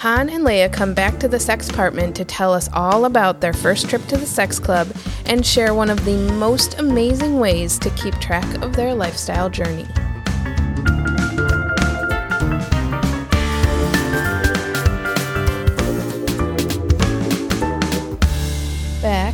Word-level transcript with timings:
Han 0.00 0.30
and 0.30 0.46
Leia 0.46 0.72
come 0.72 0.94
back 0.94 1.18
to 1.18 1.28
the 1.28 1.38
sex 1.38 1.68
apartment 1.68 2.16
to 2.16 2.24
tell 2.24 2.54
us 2.54 2.70
all 2.72 3.04
about 3.04 3.42
their 3.42 3.52
first 3.52 3.90
trip 3.90 4.02
to 4.06 4.16
the 4.16 4.24
sex 4.24 4.58
club 4.58 4.88
and 5.26 5.44
share 5.44 5.74
one 5.74 5.90
of 5.90 6.02
the 6.06 6.16
most 6.38 6.78
amazing 6.78 7.38
ways 7.38 7.78
to 7.78 7.90
keep 7.90 8.14
track 8.14 8.62
of 8.62 8.74
their 8.74 8.94
lifestyle 8.94 9.50
journey. 9.50 9.86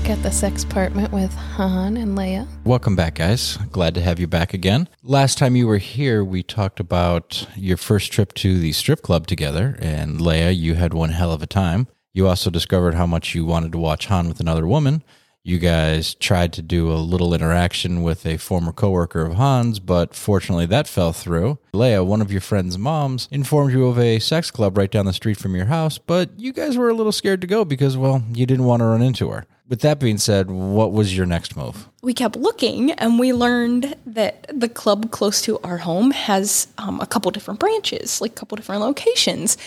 At 0.08 0.22
the 0.22 0.30
sex 0.30 0.62
apartment 0.62 1.12
with 1.12 1.34
Han 1.34 1.96
and 1.96 2.16
Leia. 2.16 2.46
Welcome 2.62 2.94
back, 2.94 3.16
guys. 3.16 3.56
Glad 3.72 3.94
to 3.96 4.00
have 4.00 4.20
you 4.20 4.28
back 4.28 4.54
again. 4.54 4.88
Last 5.02 5.36
time 5.36 5.56
you 5.56 5.66
were 5.66 5.78
here, 5.78 6.24
we 6.24 6.44
talked 6.44 6.78
about 6.78 7.44
your 7.56 7.76
first 7.76 8.12
trip 8.12 8.32
to 8.34 8.60
the 8.60 8.70
strip 8.70 9.02
club 9.02 9.26
together, 9.26 9.76
and 9.80 10.20
Leia, 10.20 10.56
you 10.56 10.74
had 10.74 10.94
one 10.94 11.10
hell 11.10 11.32
of 11.32 11.42
a 11.42 11.46
time. 11.46 11.88
You 12.14 12.28
also 12.28 12.50
discovered 12.50 12.94
how 12.94 13.04
much 13.04 13.34
you 13.34 13.44
wanted 13.44 13.72
to 13.72 13.78
watch 13.78 14.06
Han 14.06 14.28
with 14.28 14.38
another 14.38 14.64
woman. 14.64 15.02
You 15.42 15.58
guys 15.58 16.14
tried 16.14 16.52
to 16.52 16.62
do 16.62 16.92
a 16.92 16.94
little 16.94 17.34
interaction 17.34 18.04
with 18.04 18.24
a 18.26 18.36
former 18.36 18.72
coworker 18.72 19.26
of 19.26 19.34
Han's, 19.34 19.80
but 19.80 20.14
fortunately 20.14 20.66
that 20.66 20.86
fell 20.86 21.12
through. 21.12 21.58
Leia, 21.74 22.06
one 22.06 22.20
of 22.20 22.30
your 22.30 22.40
friend's 22.40 22.78
moms, 22.78 23.28
informed 23.32 23.72
you 23.72 23.86
of 23.88 23.98
a 23.98 24.20
sex 24.20 24.52
club 24.52 24.78
right 24.78 24.90
down 24.90 25.06
the 25.06 25.12
street 25.12 25.36
from 25.36 25.56
your 25.56 25.66
house, 25.66 25.98
but 25.98 26.30
you 26.38 26.52
guys 26.52 26.78
were 26.78 26.90
a 26.90 26.94
little 26.94 27.12
scared 27.12 27.40
to 27.40 27.48
go 27.48 27.64
because, 27.64 27.96
well, 27.96 28.22
you 28.32 28.46
didn't 28.46 28.66
want 28.66 28.80
to 28.80 28.86
run 28.86 29.02
into 29.02 29.30
her. 29.30 29.46
With 29.68 29.80
that 29.80 29.98
being 29.98 30.18
said, 30.18 30.50
what 30.50 30.92
was 30.92 31.16
your 31.16 31.26
next 31.26 31.56
move? 31.56 31.88
we 32.06 32.14
kept 32.14 32.36
looking 32.36 32.92
and 32.92 33.18
we 33.18 33.32
learned 33.32 33.96
that 34.06 34.46
the 34.54 34.68
club 34.68 35.10
close 35.10 35.42
to 35.42 35.58
our 35.64 35.78
home 35.78 36.12
has 36.12 36.68
um, 36.78 37.00
a 37.00 37.06
couple 37.06 37.32
different 37.32 37.58
branches, 37.58 38.20
like 38.20 38.30
a 38.30 38.34
couple 38.34 38.54
different 38.54 38.80
locations. 38.80 39.58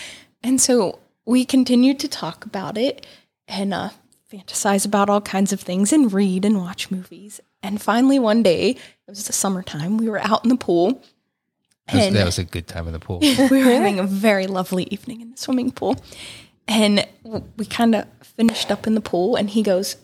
And 0.42 0.58
so 0.58 1.00
we 1.26 1.44
continued 1.44 2.00
to 2.00 2.08
talk 2.08 2.46
about 2.46 2.78
it 2.78 3.04
and 3.46 3.74
uh, 3.74 3.90
fantasize 4.32 4.86
about 4.86 5.10
all 5.10 5.20
kinds 5.20 5.52
of 5.52 5.60
things 5.60 5.92
and 5.92 6.10
read 6.10 6.46
and 6.46 6.56
watch 6.56 6.90
movies. 6.90 7.42
And 7.62 7.78
finally, 7.78 8.18
one 8.18 8.42
day, 8.42 8.70
it 8.70 8.78
was 9.06 9.26
the 9.26 9.34
summertime, 9.34 9.98
we 9.98 10.08
were 10.08 10.20
out 10.20 10.42
in 10.42 10.48
the 10.48 10.56
pool. 10.56 11.02
That 11.88 11.96
was, 11.96 12.06
And 12.06 12.16
that 12.16 12.24
was 12.24 12.38
a 12.38 12.44
good 12.44 12.66
time 12.66 12.86
in 12.86 12.94
the 12.94 13.00
pool. 13.00 13.18
we 13.50 13.62
were 13.62 13.70
having 13.70 13.98
a 13.98 14.04
very 14.04 14.46
lovely 14.46 14.84
evening 14.84 15.20
in 15.20 15.32
the 15.32 15.36
swimming 15.36 15.72
pool. 15.72 16.02
And 16.70 17.04
we 17.56 17.66
kind 17.66 17.94
of 17.96 18.06
finished 18.22 18.70
up 18.70 18.86
in 18.86 18.94
the 18.94 19.00
pool, 19.00 19.34
and 19.36 19.50
he 19.50 19.62
goes, 19.62 19.96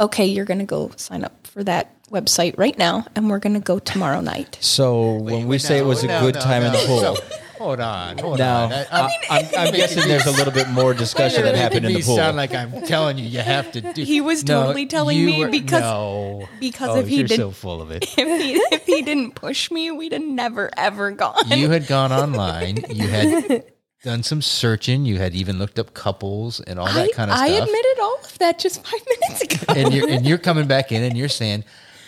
Okay, 0.00 0.24
you're 0.26 0.44
going 0.46 0.60
to 0.60 0.64
go 0.64 0.90
sign 0.96 1.24
up 1.24 1.46
for 1.48 1.62
that 1.64 2.02
website 2.10 2.56
right 2.56 2.76
now, 2.78 3.04
and 3.14 3.28
we're 3.28 3.38
going 3.40 3.54
to 3.54 3.60
go 3.60 3.78
tomorrow 3.80 4.20
night. 4.20 4.56
So 4.60 5.14
when 5.14 5.48
we 5.48 5.58
say 5.58 5.78
it 5.78 5.84
was 5.84 6.04
a 6.04 6.06
No, 6.06 6.20
good 6.20 6.36
no, 6.36 6.40
time 6.40 6.62
in 6.62 6.72
the 6.72 6.78
pool. 6.86 7.16
Hold 7.58 7.78
on, 7.80 8.18
hold 8.18 8.38
now 8.40 8.64
on. 8.64 8.72
I, 8.72 8.86
I, 8.90 9.08
I'm, 9.30 9.46
I'm 9.68 9.72
guessing 9.74 10.08
there's 10.08 10.26
a 10.26 10.32
little 10.32 10.52
bit 10.52 10.68
more 10.70 10.94
discussion 10.94 11.42
that 11.44 11.54
happened 11.54 11.86
in 11.86 11.92
the 11.92 12.02
pool. 12.02 12.16
Sound 12.16 12.36
like 12.36 12.52
I'm 12.52 12.82
telling 12.86 13.18
you, 13.18 13.24
you 13.24 13.38
have 13.38 13.70
to 13.72 13.80
do. 13.92 14.02
He 14.02 14.20
was 14.20 14.42
No, 14.44 14.64
totally 14.64 14.86
telling 14.86 15.24
me 15.24 15.38
were- 15.44 15.48
because 15.48 15.80
no. 15.82 16.48
because 16.58 16.96
oh, 16.96 17.00
if 17.00 17.06
he 17.06 17.18
you're 17.18 17.28
did- 17.28 17.36
so 17.36 17.52
full 17.52 17.80
of 17.80 17.92
it. 17.92 18.02
if 18.18 18.42
he 18.42 18.54
if 18.74 18.84
he 18.84 19.02
didn't 19.02 19.36
push 19.36 19.70
me, 19.70 19.92
we'd 19.92 20.10
have 20.12 20.22
never 20.22 20.70
ever 20.76 21.12
gone. 21.12 21.36
You 21.50 21.70
had 21.70 21.86
gone 21.86 22.10
online. 22.10 22.78
You 22.90 23.06
had 23.06 23.64
done 24.04 24.22
some 24.22 24.42
searching. 24.42 25.04
You 25.04 25.18
had 25.18 25.34
even 25.34 25.58
looked 25.58 25.78
up 25.78 25.94
couples 25.94 26.60
and 26.60 26.78
all 26.78 26.86
that 26.86 26.96
I, 26.96 27.10
kind 27.12 27.30
of 27.30 27.36
I 27.36 27.48
stuff. 27.48 27.60
I 27.60 27.64
admitted 27.64 28.00
all 28.00 28.18
of 28.24 28.38
that 28.38 28.58
just 28.58 28.84
five 28.86 29.00
minutes 29.20 29.42
ago. 29.42 29.72
and 29.74 29.92
you're 29.94 30.08
and 30.08 30.26
you're 30.26 30.38
coming 30.38 30.66
back 30.66 30.92
in 30.92 31.02
and 31.02 31.16
you're 31.16 31.28
saying, 31.28 31.64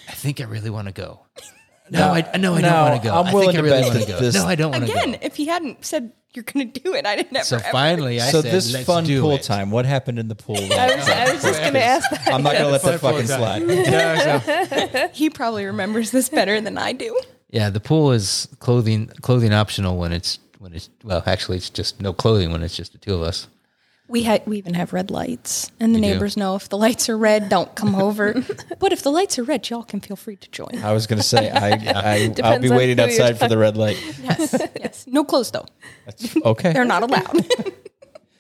"I 0.09 0.13
think 0.13 0.41
I 0.41 0.45
really 0.45 0.71
want 0.71 0.89
to 0.89 0.93
go." 0.95 1.21
No, 1.91 2.13
I 2.13 2.23
no, 2.39 2.55
I 2.55 2.63
No, 2.63 2.71
don't 2.71 2.91
want 2.91 3.03
to 3.03 3.09
go. 3.09 3.15
I'm 3.15 3.27
I 3.27 3.33
willing 3.35 3.49
think 3.49 3.59
I 3.59 3.61
to 3.61 3.63
really 3.63 3.83
bet 3.83 3.93
want 3.93 4.07
to 4.07 4.13
go. 4.13 4.19
this- 4.21 4.35
no, 4.35 4.47
I 4.47 4.55
don't 4.55 4.71
want 4.73 4.87
to 4.87 4.91
Again, 4.91 5.19
if 5.21 5.37
he 5.37 5.45
hadn't 5.45 5.85
said 5.85 6.13
you're 6.33 6.43
going 6.43 6.73
to 6.73 6.81
do 6.81 6.95
it, 6.95 7.05
I'd 7.05 7.19
have 7.19 7.31
never. 7.31 7.45
So 7.45 7.57
ever- 7.57 7.69
finally, 7.71 8.23
I 8.23 8.31
so 8.31 8.41
said, 8.41 8.51
this 8.53 8.73
Let's 8.73 8.87
fun 8.87 9.05
do 9.05 9.21
pool 9.21 9.33
it. 9.33 9.43
time, 9.43 9.71
what 9.71 9.85
happened 9.85 10.19
in 10.19 10.29
the 10.29 10.35
pool? 10.35 10.57
I 10.73 10.97
was, 10.97 11.07
I 11.07 11.31
was 11.31 11.43
just 11.43 11.61
going 11.61 11.75
to 11.75 11.83
ask 11.85 12.09
that. 12.11 12.27
I'm 12.33 12.43
not 12.43 12.55
going 12.55 12.65
to 12.65 12.71
let 12.71 12.83
that 12.85 13.01
fucking 13.01 13.27
slide. 13.27 13.59
time. 13.59 14.95
No, 14.95 15.09
he 15.13 15.29
probably 15.29 15.67
remembers 15.67 16.11
this 16.11 16.31
better 16.31 16.59
than 16.59 16.79
I 16.79 16.93
do. 16.95 17.21
yeah, 17.51 17.69
the 17.69 17.81
pool 17.81 18.13
is 18.13 18.49
clothing 18.61 19.09
clothing 19.21 19.53
optional 19.53 19.99
when 19.99 20.13
it's 20.15 20.39
when 20.65 20.73
it's 20.73 20.89
well, 21.05 21.23
actually, 21.27 21.59
it's 21.59 21.69
just 21.69 22.01
no 22.01 22.15
clothing 22.15 22.51
when 22.51 22.63
it's 22.63 22.75
just 22.75 22.93
the 22.93 22.99
two 22.99 23.15
of 23.15 23.21
us. 23.21 23.49
We 24.09 24.23
had 24.23 24.47
we 24.47 24.57
even 24.57 24.73
have 24.75 24.95
red 24.95 25.11
lights, 25.11 25.71
and 25.79 25.95
the 25.95 25.99
You 25.99 26.05
do? 26.07 26.11
neighbors 26.15 26.39
know 26.39 26.57
if 26.57 26.71
the 26.71 26.79
lights 26.79 27.11
are 27.11 27.19
red, 27.19 27.51
don't 27.51 27.75
come 27.75 27.95
over. 27.95 28.33
but 28.81 28.91
if 28.93 29.03
the 29.03 29.11
lights 29.11 29.39
are 29.39 29.45
red, 29.45 29.69
y'all 29.69 29.83
can 29.83 30.01
feel 30.01 30.17
free 30.17 30.37
to 30.37 30.51
join. 30.51 30.83
I 30.83 30.93
was 30.93 31.07
going 31.07 31.19
to 31.19 31.23
say 31.23 31.51
I, 31.51 31.69
I 31.73 32.35
I'll 32.43 32.59
be 32.61 32.71
waiting 32.71 32.99
outside 32.99 33.39
for 33.39 33.47
the 33.47 33.59
red 33.59 33.77
light. 33.77 34.03
Yes, 34.23 34.57
yes. 34.81 35.07
No 35.07 35.23
clothes 35.23 35.51
though. 35.51 35.67
Okay. 36.43 36.73
They're 36.73 36.87
not 36.87 37.03
allowed. 37.03 37.47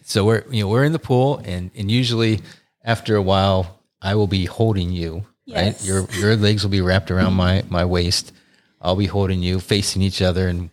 So 0.02 0.24
we're 0.24 0.44
you 0.50 0.62
know 0.62 0.68
we're 0.68 0.84
in 0.84 0.92
the 0.92 0.98
pool, 0.98 1.42
and 1.44 1.70
and 1.76 1.91
usually 1.91 2.41
after 2.82 3.16
a 3.16 3.22
while, 3.22 3.80
I 4.00 4.14
will 4.14 4.28
be 4.28 4.46
holding 4.46 4.91
you. 4.91 5.26
Right, 5.46 5.76
Yes. 5.76 5.86
your 5.86 6.08
your 6.12 6.36
legs 6.36 6.62
will 6.62 6.70
be 6.70 6.80
wrapped 6.80 7.10
around 7.10 7.34
my 7.34 7.64
my 7.68 7.84
waist. 7.84 8.32
I'll 8.80 8.96
be 8.96 9.06
holding 9.06 9.42
you, 9.42 9.60
facing 9.60 10.00
each 10.02 10.22
other, 10.22 10.48
and 10.48 10.70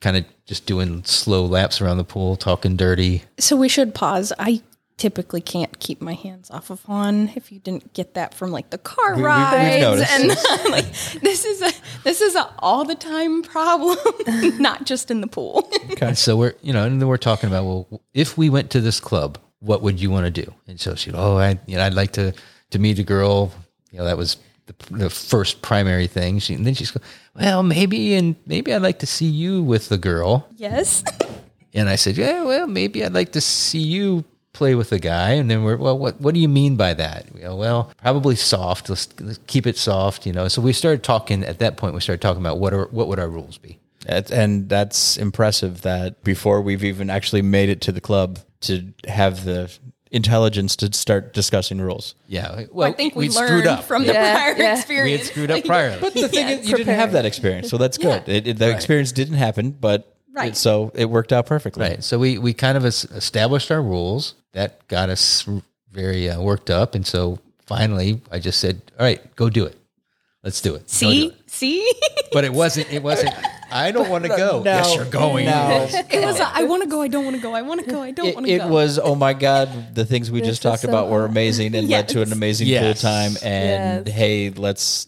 kind 0.00 0.16
of 0.16 0.24
just 0.46 0.66
doing 0.66 1.04
slow 1.04 1.44
laps 1.44 1.80
around 1.80 1.98
the 1.98 2.04
pool, 2.04 2.36
talking 2.36 2.76
dirty. 2.76 3.24
so 3.38 3.56
we 3.56 3.68
should 3.68 3.94
pause. 3.94 4.32
I 4.38 4.62
typically 4.96 5.40
can't 5.40 5.78
keep 5.78 6.02
my 6.02 6.12
hands 6.12 6.50
off 6.50 6.70
of 6.70 6.82
Han. 6.84 7.32
If 7.36 7.50
you 7.50 7.60
didn't 7.60 7.94
get 7.94 8.14
that 8.14 8.34
from 8.34 8.50
like 8.50 8.70
the 8.70 8.78
car 8.78 9.14
we've 9.14 9.24
rides, 9.24 10.02
and 10.10 10.28
like 10.70 10.86
this 11.20 11.44
is 11.44 11.62
a 11.62 11.72
this 12.04 12.20
is 12.20 12.34
a 12.34 12.52
all 12.58 12.84
the 12.84 12.94
time 12.94 13.42
problem, 13.42 13.96
not 14.60 14.84
just 14.84 15.10
in 15.10 15.20
the 15.20 15.26
pool. 15.26 15.70
And 16.00 16.18
so 16.18 16.36
we're, 16.36 16.54
you 16.62 16.72
know, 16.72 16.84
and 16.84 17.00
then 17.00 17.08
we're 17.08 17.16
talking 17.16 17.48
about, 17.48 17.64
well, 17.64 18.02
if 18.12 18.36
we 18.36 18.50
went 18.50 18.70
to 18.72 18.80
this 18.80 19.00
club, 19.00 19.38
what 19.60 19.82
would 19.82 20.00
you 20.00 20.10
want 20.10 20.26
to 20.26 20.30
do? 20.44 20.52
And 20.66 20.80
so 20.80 20.94
she, 20.94 21.12
oh, 21.12 21.36
I, 21.38 21.58
you 21.66 21.76
know, 21.76 21.84
I'd 21.84 21.94
like 21.94 22.12
to 22.12 22.34
to 22.70 22.78
meet 22.78 22.98
a 22.98 23.04
girl. 23.04 23.52
You 23.90 23.98
know, 23.98 24.04
that 24.04 24.18
was 24.18 24.36
the, 24.68 24.94
the 24.96 25.10
first 25.10 25.62
primary 25.62 26.06
thing. 26.06 26.38
She, 26.38 26.54
and 26.54 26.64
then 26.64 26.74
she's, 26.74 26.90
go, 26.90 27.00
well, 27.34 27.62
maybe, 27.62 28.14
and 28.14 28.36
maybe 28.46 28.72
I'd 28.72 28.82
like 28.82 29.00
to 29.00 29.06
see 29.06 29.26
you 29.26 29.62
with 29.62 29.88
the 29.88 29.98
girl. 29.98 30.48
yes. 30.56 31.02
And 31.74 31.90
I 31.90 31.96
said, 31.96 32.16
yeah, 32.16 32.44
well, 32.44 32.66
maybe 32.66 33.04
I'd 33.04 33.12
like 33.12 33.32
to 33.32 33.42
see 33.42 33.78
you 33.78 34.24
play 34.54 34.74
with 34.74 34.90
a 34.90 34.98
guy. 34.98 35.32
And 35.32 35.50
then 35.50 35.64
we're, 35.64 35.76
well, 35.76 35.96
what, 35.96 36.18
what 36.18 36.32
do 36.32 36.40
you 36.40 36.48
mean 36.48 36.76
by 36.76 36.94
that? 36.94 37.26
You 37.34 37.44
know, 37.44 37.56
well, 37.56 37.92
probably 37.98 38.36
soft. 38.36 38.88
Let's, 38.88 39.06
let's 39.20 39.38
keep 39.46 39.66
it 39.66 39.76
soft, 39.76 40.26
you 40.26 40.32
know? 40.32 40.48
So 40.48 40.62
we 40.62 40.72
started 40.72 41.04
talking 41.04 41.44
at 41.44 41.58
that 41.58 41.76
point, 41.76 41.94
we 41.94 42.00
started 42.00 42.22
talking 42.22 42.40
about 42.40 42.58
what 42.58 42.72
are, 42.72 42.86
what 42.86 43.06
would 43.06 43.18
our 43.18 43.28
rules 43.28 43.58
be? 43.58 43.78
And 44.06 44.68
that's 44.68 45.18
impressive 45.18 45.82
that 45.82 46.24
before 46.24 46.62
we've 46.62 46.82
even 46.82 47.10
actually 47.10 47.42
made 47.42 47.68
it 47.68 47.82
to 47.82 47.92
the 47.92 48.00
club 48.00 48.38
to 48.62 48.92
have 49.06 49.44
the 49.44 49.70
intelligence 50.10 50.76
to 50.76 50.92
start 50.92 51.34
discussing 51.34 51.80
rules. 51.80 52.14
Yeah. 52.28 52.64
Well, 52.72 52.88
I 52.88 52.92
think 52.92 53.14
we 53.14 53.28
we'd 53.28 53.34
learned 53.34 53.48
screwed 53.48 53.66
up. 53.66 53.84
from 53.84 54.04
the 54.06 54.12
Yeah, 54.12 54.34
prior 54.34 54.56
yeah. 54.56 54.76
experience. 54.76 55.06
we 55.06 55.18
had 55.18 55.26
screwed 55.26 55.50
up 55.50 55.64
prior. 55.64 56.00
But 56.00 56.14
the 56.14 56.28
thing 56.36 56.48
is, 56.48 56.68
you 56.70 56.76
didn't 56.76 56.94
have 56.94 57.12
that 57.12 57.24
experience, 57.26 57.68
so 57.68 57.76
that's 57.78 57.98
good. 57.98 58.22
Yeah. 58.26 58.34
It, 58.34 58.46
it- 58.48 58.58
the 58.58 58.70
experience 58.74 59.12
didn't 59.12 59.34
happen, 59.36 59.70
but 59.72 60.14
Right. 60.32 60.52
it- 60.52 60.56
so 60.56 60.92
it 60.94 61.06
worked 61.10 61.32
out 61.32 61.46
perfectly. 61.46 61.82
Right. 61.82 62.04
So 62.04 62.18
we, 62.18 62.38
we 62.38 62.54
kind 62.54 62.76
of 62.76 62.84
established 62.84 63.70
our 63.70 63.82
rules. 63.82 64.34
That 64.52 64.86
got 64.88 65.08
us 65.10 65.48
very 65.92 66.28
uh, 66.30 66.40
worked 66.40 66.70
up. 66.70 66.94
And 66.94 67.06
so 67.06 67.38
finally, 67.66 68.20
I 68.30 68.38
just 68.38 68.60
said, 68.60 68.80
all 68.98 69.04
right, 69.04 69.34
go 69.36 69.50
do 69.50 69.64
it. 69.66 69.76
Let's 70.42 70.60
do 70.60 70.74
it. 70.74 70.78
Go 70.80 70.84
do 70.84 70.86
See, 70.86 71.26
it." 71.26 71.50
see. 71.50 71.92
But 72.32 72.44
it 72.44 72.52
wasn't, 72.52 72.92
it 72.92 73.02
wasn't, 73.02 73.34
I 73.70 73.90
don't 73.90 74.08
want 74.08 74.24
to 74.24 74.28
go. 74.28 74.62
yes, 74.64 74.94
you're 74.94 75.04
going. 75.04 75.46
No, 75.46 75.86
it 75.92 76.24
was. 76.24 76.40
A, 76.40 76.48
I 76.52 76.64
want 76.64 76.82
to 76.82 76.88
go. 76.88 77.02
I 77.02 77.08
don't 77.08 77.24
want 77.24 77.36
to 77.36 77.42
go. 77.42 77.54
I 77.54 77.62
want 77.62 77.84
to 77.84 77.90
go. 77.90 78.02
I 78.02 78.10
don't 78.10 78.34
want 78.34 78.46
to 78.46 78.56
go. 78.58 78.64
it 78.66 78.68
was 78.70 78.98
oh 78.98 79.14
my 79.14 79.32
god 79.34 79.94
the 79.94 80.04
things 80.04 80.30
we 80.30 80.40
just 80.40 80.62
talked 80.62 80.82
so 80.82 80.88
about 80.88 81.08
were 81.08 81.24
amazing 81.24 81.74
and 81.74 81.88
led 81.88 82.08
to 82.10 82.22
an 82.22 82.32
amazing 82.32 82.66
Yes. 82.68 82.82
pool 83.02 83.10
time 83.10 83.32
and 83.42 84.06
Yes. 84.06 84.16
hey 84.16 84.50
let's 84.50 85.06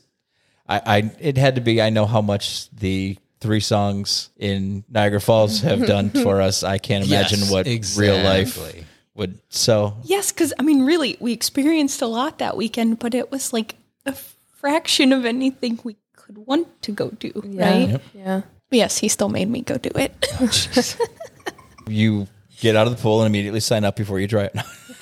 I, 0.68 0.80
I 0.86 1.10
it 1.20 1.36
had 1.36 1.54
to 1.56 1.60
be 1.60 1.80
i 1.82 1.90
know 1.90 2.06
how 2.06 2.20
much 2.22 2.70
the 2.70 3.16
three 3.40 3.60
songs 3.60 4.30
in 4.38 4.84
niagara 4.88 5.20
falls 5.20 5.60
have 5.62 5.86
done 5.86 6.10
for 6.24 6.40
us 6.40 6.62
i 6.62 6.78
can't 6.78 7.04
imagine 7.06 7.40
Yes, 7.40 7.50
what 7.50 7.66
real 7.98 8.22
life 8.22 8.58
would 9.14 9.38
so 9.48 9.96
Yes, 10.04 10.30
because 10.32 10.52
I 10.58 10.62
mean, 10.62 10.82
really, 10.86 11.16
we 11.20 11.32
experienced 11.32 12.00
a 12.02 12.06
lot 12.06 12.38
that 12.38 12.56
weekend, 12.56 12.98
but 13.00 13.14
it 13.14 13.30
was 13.30 13.52
like 13.52 13.74
a 14.06 14.14
fraction 14.60 15.12
of 15.12 15.24
anything 15.24 15.78
we 15.84 15.96
could 16.30 16.46
want 16.46 16.82
to 16.82 16.92
go 16.92 17.10
do, 17.10 17.32
right? 17.44 18.00
Yeah. 18.14 18.42
But 18.68 18.76
yes, 18.76 18.98
he 18.98 19.08
still 19.08 19.28
made 19.28 19.48
me 19.48 19.62
go 19.62 19.76
do 19.78 19.90
it. 19.94 20.26
Oh, 21.86 21.92
you 21.92 22.28
get 22.60 22.76
out 22.76 22.86
of 22.86 22.94
the 22.96 23.02
pool 23.02 23.20
and 23.22 23.26
immediately 23.26 23.58
sign 23.58 23.84
up 23.84 23.96
before 23.96 24.20
you 24.20 24.28
try 24.28 24.44
it. 24.44 24.56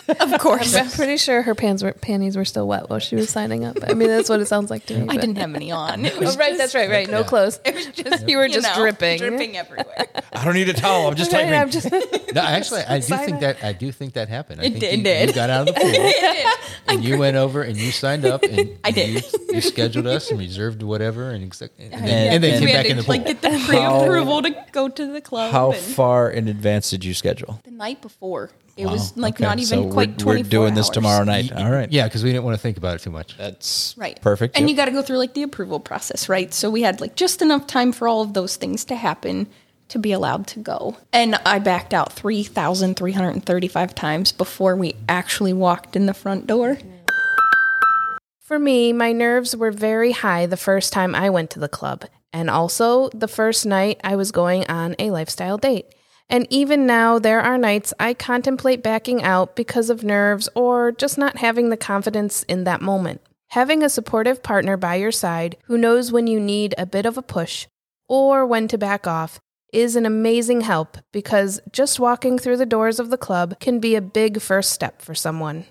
of 0.20 0.40
course. 0.40 0.74
I'm 0.74 0.88
pretty 0.88 1.18
sure 1.18 1.42
her 1.42 1.54
pants 1.54 1.82
were, 1.82 1.92
panties 1.92 2.34
were 2.34 2.46
still 2.46 2.66
wet 2.66 2.88
while 2.88 2.98
she 2.98 3.14
was 3.14 3.28
signing 3.28 3.66
up. 3.66 3.76
I 3.86 3.92
mean, 3.92 4.08
that's 4.08 4.30
what 4.30 4.40
it 4.40 4.46
sounds 4.46 4.70
like 4.70 4.86
to 4.86 4.94
me. 4.94 5.02
I 5.02 5.06
but- 5.06 5.20
didn't 5.20 5.36
have 5.36 5.54
any 5.54 5.70
on. 5.70 6.06
It 6.06 6.14
oh, 6.16 6.20
was 6.20 6.36
Oh, 6.36 6.38
right, 6.38 6.48
just- 6.48 6.58
that's 6.58 6.74
right, 6.74 6.88
right. 6.88 7.10
No 7.10 7.24
clothes. 7.32 7.60
It 7.62 7.74
was 7.74 7.86
just 7.88 8.26
You 8.26 8.38
were 8.38 8.46
you 8.46 8.54
just 8.54 8.66
know, 8.68 8.80
dripping. 8.82 9.18
dripping 9.18 9.56
everywhere. 9.58 10.06
I 10.40 10.44
don't 10.44 10.54
need 10.54 10.68
a 10.68 10.72
towel. 10.72 11.06
I'm 11.08 11.16
just 11.16 11.32
Right, 11.32 11.42
typing. 11.44 11.58
I'm 11.60 11.70
just 11.70 11.90
No, 12.34 12.40
actually, 12.42 12.82
I 12.82 12.98
do 13.00 13.16
think 13.16 13.40
that 13.40 13.64
I 13.64 13.72
do 13.72 13.90
think 13.92 14.14
that 14.14 14.28
happened. 14.28 14.60
I 14.60 14.64
It 14.64 14.70
think 14.70 14.80
did- 14.80 14.98
you, 14.98 15.04
did. 15.04 15.28
you 15.30 15.34
got 15.34 15.50
out 15.50 15.68
of 15.68 15.74
the 15.74 15.80
pool 15.80 16.52
and 16.94 17.04
you 17.04 17.18
went 17.18 17.36
over 17.36 17.62
and 17.62 17.76
you 17.76 17.90
signed 17.90 18.24
up 18.24 18.42
and 18.42 18.78
I 18.84 18.90
did. 18.90 19.08
You, 19.24 19.54
you 19.54 19.60
scheduled 19.60 20.06
us 20.06 20.30
and 20.30 20.38
reserved 20.38 20.82
whatever 20.82 21.30
and, 21.30 21.42
exact, 21.44 21.74
and, 21.78 21.92
then, 21.92 22.02
And- 22.02 22.34
and 22.34 22.44
then 22.44 22.52
came 22.58 22.60
we 22.66 22.72
back 22.72 22.76
had 22.76 22.86
in 22.86 22.96
to 22.96 23.02
the 23.02 23.06
pool. 23.06 23.16
like 23.16 23.26
get 23.26 23.42
the 23.42 23.64
pre-approval 23.66 24.42
to 24.42 24.64
go 24.72 24.88
to 24.88 25.06
the 25.12 25.20
club. 25.20 25.52
How 25.52 25.72
and 25.72 25.80
far 25.80 26.30
in 26.30 26.48
advance 26.48 26.90
did 26.90 27.04
you 27.04 27.14
schedule? 27.14 27.60
the 27.64 27.70
night 27.70 28.00
before, 28.02 28.50
it 28.76 28.86
was 28.86 29.16
like 29.16 29.34
Okay, 29.34 29.44
not 29.44 29.58
even 29.58 29.66
so 29.88 29.90
quite 29.92 30.10
we're, 30.10 30.34
24 30.34 30.34
we're 30.34 30.42
doing 30.44 30.74
this 30.74 30.86
hours. 30.86 30.90
tomorrow 30.94 31.24
night. 31.24 31.50
All 31.52 31.70
right. 31.70 31.90
yeah, 31.90 32.04
because 32.04 32.22
we 32.22 32.30
didn't 32.30 32.44
want 32.44 32.54
to 32.56 32.60
think 32.62 32.76
about 32.76 32.94
it 32.96 33.00
too 33.02 33.10
much. 33.10 33.36
That's 33.36 33.94
Right. 33.98 34.20
Perfect. 34.22 34.56
And 34.56 34.64
Yep. 34.64 34.70
you 34.70 34.76
got 34.76 34.84
to 34.84 34.92
go 34.92 35.02
through 35.02 35.18
like 35.18 35.34
the 35.34 35.42
approval 35.42 35.80
process, 35.80 36.28
right? 36.28 36.52
So 36.54 36.70
we 36.70 36.82
had 36.82 37.00
like 37.00 37.16
just 37.16 37.42
enough 37.42 37.66
time 37.66 37.90
for 37.92 38.06
all 38.06 38.22
of 38.22 38.34
those 38.34 38.54
things 38.56 38.84
to 38.86 38.94
happen 38.94 39.48
to 39.88 39.98
be 39.98 40.12
allowed 40.12 40.46
to 40.48 40.60
go. 40.60 40.96
And 41.12 41.36
I 41.46 41.58
backed 41.58 41.94
out 41.94 42.12
3,335 42.12 43.94
times 43.94 44.32
before 44.32 44.76
we 44.76 44.94
actually 45.08 45.52
walked 45.52 45.96
in 45.96 46.06
the 46.06 46.14
front 46.14 46.46
door. 46.46 46.78
For 48.40 48.58
me, 48.58 48.92
my 48.92 49.12
nerves 49.12 49.54
were 49.54 49.70
very 49.70 50.12
high 50.12 50.46
the 50.46 50.56
first 50.56 50.92
time 50.92 51.14
I 51.14 51.28
went 51.28 51.50
to 51.50 51.58
the 51.58 51.68
club, 51.68 52.06
and 52.32 52.48
also 52.48 53.10
the 53.10 53.28
first 53.28 53.66
night 53.66 54.00
I 54.02 54.16
was 54.16 54.32
going 54.32 54.66
on 54.68 54.96
a 54.98 55.10
lifestyle 55.10 55.58
date. 55.58 55.94
And 56.30 56.46
even 56.50 56.86
now, 56.86 57.18
there 57.18 57.40
are 57.40 57.56
nights 57.56 57.94
I 57.98 58.14
contemplate 58.14 58.82
backing 58.82 59.22
out 59.22 59.56
because 59.56 59.88
of 59.88 60.04
nerves 60.04 60.48
or 60.54 60.92
just 60.92 61.16
not 61.16 61.38
having 61.38 61.70
the 61.70 61.76
confidence 61.76 62.42
in 62.44 62.64
that 62.64 62.82
moment. 62.82 63.22
Having 63.48 63.82
a 63.82 63.88
supportive 63.88 64.42
partner 64.42 64.76
by 64.76 64.96
your 64.96 65.12
side 65.12 65.56
who 65.64 65.78
knows 65.78 66.12
when 66.12 66.26
you 66.26 66.38
need 66.38 66.74
a 66.76 66.84
bit 66.84 67.06
of 67.06 67.16
a 67.16 67.22
push 67.22 67.66
or 68.08 68.44
when 68.44 68.68
to 68.68 68.76
back 68.76 69.06
off 69.06 69.40
is 69.72 69.96
an 69.96 70.06
amazing 70.06 70.62
help 70.62 70.98
because 71.12 71.60
just 71.72 72.00
walking 72.00 72.38
through 72.38 72.56
the 72.56 72.66
doors 72.66 72.98
of 72.98 73.10
the 73.10 73.18
club 73.18 73.58
can 73.60 73.78
be 73.80 73.94
a 73.94 74.00
big 74.00 74.40
first 74.40 74.72
step 74.72 75.02
for 75.02 75.14
someone. 75.14 75.64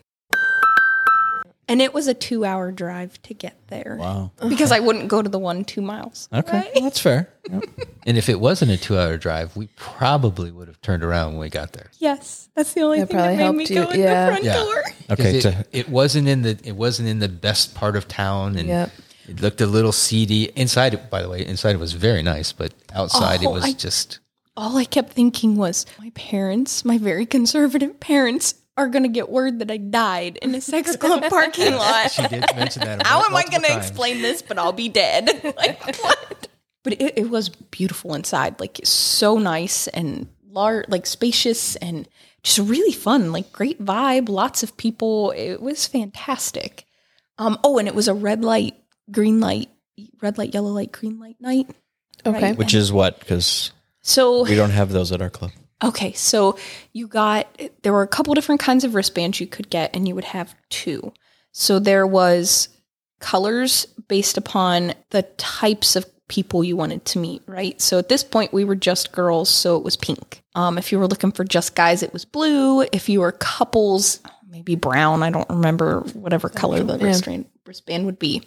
And 1.70 1.82
it 1.82 1.94
was 1.94 2.08
a 2.08 2.14
two 2.14 2.46
hour 2.46 2.72
drive 2.72 3.22
to 3.24 3.34
get 3.34 3.58
there. 3.68 3.98
Wow. 4.00 4.32
Because 4.48 4.72
I 4.72 4.80
wouldn't 4.80 5.10
go 5.10 5.22
to 5.22 5.28
the 5.28 5.38
one 5.40 5.66
two 5.66 5.82
miles. 5.82 6.30
Okay. 6.34 6.72
Well, 6.76 6.84
that's 6.84 7.00
fair. 7.00 7.30
Yep. 7.50 7.64
And 8.06 8.18
if 8.18 8.28
it 8.28 8.42
wasn't 8.42 8.72
a 8.72 8.78
two-hour 8.78 9.16
drive, 9.18 9.56
we 9.56 9.68
probably 9.78 10.52
would 10.52 10.68
have 10.68 10.82
turned 10.82 11.02
around 11.02 11.32
when 11.32 11.40
we 11.40 11.50
got 11.50 11.72
there. 11.72 11.90
Yes. 11.98 12.50
That's 12.56 12.74
the 12.74 12.82
only 12.82 13.00
That 13.00 13.08
thing 13.08 13.18
that 13.18 13.38
probably 13.38 13.58
made 13.60 13.70
me 13.70 13.74
helped 13.76 13.90
go 13.92 13.96
in 13.96 14.00
yeah. 14.02 14.26
the 14.26 14.32
front 14.34 14.44
Yeah. 14.44 14.54
door. 14.64 14.84
Okay. 15.12 15.32
'Cause 15.34 15.44
To, 15.44 15.50
It, 15.60 15.68
it 15.72 15.90
wasn't 15.90 16.28
in 16.28 16.42
the 16.42 16.60
it 16.66 16.76
wasn't 16.76 17.08
in 17.08 17.20
the 17.20 17.30
best 17.30 17.74
part 17.74 17.96
of 17.96 18.06
town, 18.10 18.58
and 18.58 18.68
Yep. 18.68 18.92
It 19.28 19.42
looked 19.42 19.62
a 19.62 19.68
little 19.68 19.92
seedy. 19.92 20.46
Inside, 20.56 21.10
by 21.10 21.22
the 21.22 21.30
way, 21.30 21.46
inside 21.46 21.76
it 21.76 21.80
was 21.80 21.94
very 21.94 22.24
nice, 22.24 22.52
but 22.52 22.74
outside 22.94 23.42
it 23.44 23.48
Oh, 23.48 23.52
was 23.52 23.64
I- 23.64 23.74
just 23.74 24.20
all 24.56 24.76
I 24.78 24.86
kept 24.86 25.14
thinking 25.14 25.56
was, 25.56 25.86
my 26.00 26.10
parents, 26.16 26.84
my 26.84 26.98
very 26.98 27.26
conservative 27.28 28.00
parents, 28.00 28.56
are 28.76 28.88
going 28.88 29.04
to 29.04 29.10
get 29.10 29.30
word 29.30 29.60
that 29.60 29.70
I 29.72 29.78
died 29.78 30.38
in 30.42 30.54
a 30.56 30.62
sex 30.62 30.96
club 30.96 31.24
parking 31.30 31.74
lot. 31.76 32.12
she 32.12 32.28
did 32.28 32.44
mention 32.56 32.84
that. 32.84 33.06
How 33.06 33.24
am 33.24 33.36
I 33.36 33.44
going 33.44 33.62
to 33.64 33.76
explain 33.78 34.22
this? 34.22 34.42
But 34.42 34.58
I'll 34.60 34.72
be 34.74 34.90
dead. 34.90 35.30
like, 35.58 35.84
what? 36.02 36.48
But 36.84 36.94
it, 36.94 37.18
it 37.20 37.30
was 37.30 37.50
beautiful 37.50 38.14
inside. 38.16 38.60
Like, 38.60 38.80
so 38.84 39.38
nice 39.40 39.88
and 39.90 40.28
large, 40.50 40.86
like 40.90 41.06
spacious 41.06 41.76
and 41.78 42.08
just 42.44 42.60
really 42.60 42.92
fun. 42.94 43.32
Like, 43.32 43.52
great 43.52 43.84
vibe, 43.84 44.30
lots 44.30 44.64
of 44.64 44.76
people. 44.78 45.32
It 45.32 45.62
was 45.62 45.86
fantastic. 45.88 46.86
Um, 47.38 47.60
oh, 47.64 47.78
and 47.78 47.88
it 47.88 47.96
was 47.96 48.08
a 48.08 48.14
red 48.14 48.44
light, 48.44 48.76
green 49.12 49.40
light, 49.40 49.70
red 50.22 50.38
light, 50.38 50.54
yellow 50.54 50.72
light, 50.72 50.92
green 50.92 51.20
light 51.20 51.38
night. 51.40 51.70
Okay. 52.26 52.42
Right. 52.42 52.58
which 52.58 52.74
is 52.74 52.92
what? 52.92 53.20
Because 53.20 53.72
So 54.02 54.44
we 54.44 54.56
don't 54.56 54.72
have 54.72 54.92
those 54.92 55.12
at 55.12 55.22
our 55.22 55.30
club. 55.30 55.52
Okay, 55.84 56.14
so 56.14 56.58
you 56.94 57.08
got 57.08 57.48
there 57.84 57.94
were 57.94 58.02
a 58.02 58.08
couple 58.08 58.34
different 58.34 58.60
kinds 58.62 58.84
of 58.84 58.96
wristbands 58.96 59.40
you 59.40 59.46
could 59.48 59.70
get, 59.70 59.96
and 59.96 60.08
you 60.08 60.16
would 60.16 60.24
have 60.26 60.56
two. 60.70 61.14
So 61.52 61.80
there 61.80 62.08
was 62.08 62.70
colors 63.20 63.86
based 64.08 64.38
upon 64.38 64.94
the 65.12 65.24
types 65.38 65.96
of 65.96 66.06
people 66.28 66.64
you 66.64 66.76
wanted 66.76 67.06
to 67.06 67.20
meet, 67.20 67.42
right? 67.46 67.80
So 67.80 68.00
at 68.00 68.10
this 68.10 68.24
point, 68.24 68.54
we 68.54 68.66
were 68.66 68.76
just 68.76 69.12
girls, 69.12 69.50
so 69.50 69.78
it 69.78 69.84
was 69.84 69.96
pink. 69.96 70.44
Um, 70.56 70.78
if 70.78 70.92
you 70.92 71.00
were 71.00 71.08
looking 71.08 71.32
for 71.32 71.44
just 71.44 71.76
guys, 71.76 72.04
it 72.04 72.12
was 72.12 72.26
blue. 72.26 72.82
If 72.92 73.08
you 73.08 73.22
were 73.22 73.32
couples, 73.32 74.20
maybe 74.50 74.76
brown. 74.76 75.24
I 75.24 75.30
don't 75.30 75.50
remember 75.50 76.02
whatever 76.14 76.50
color 76.50 76.84
the 76.84 76.98
wristband, 76.98 77.46
wristband 77.66 78.06
would 78.08 78.20
be. 78.20 78.42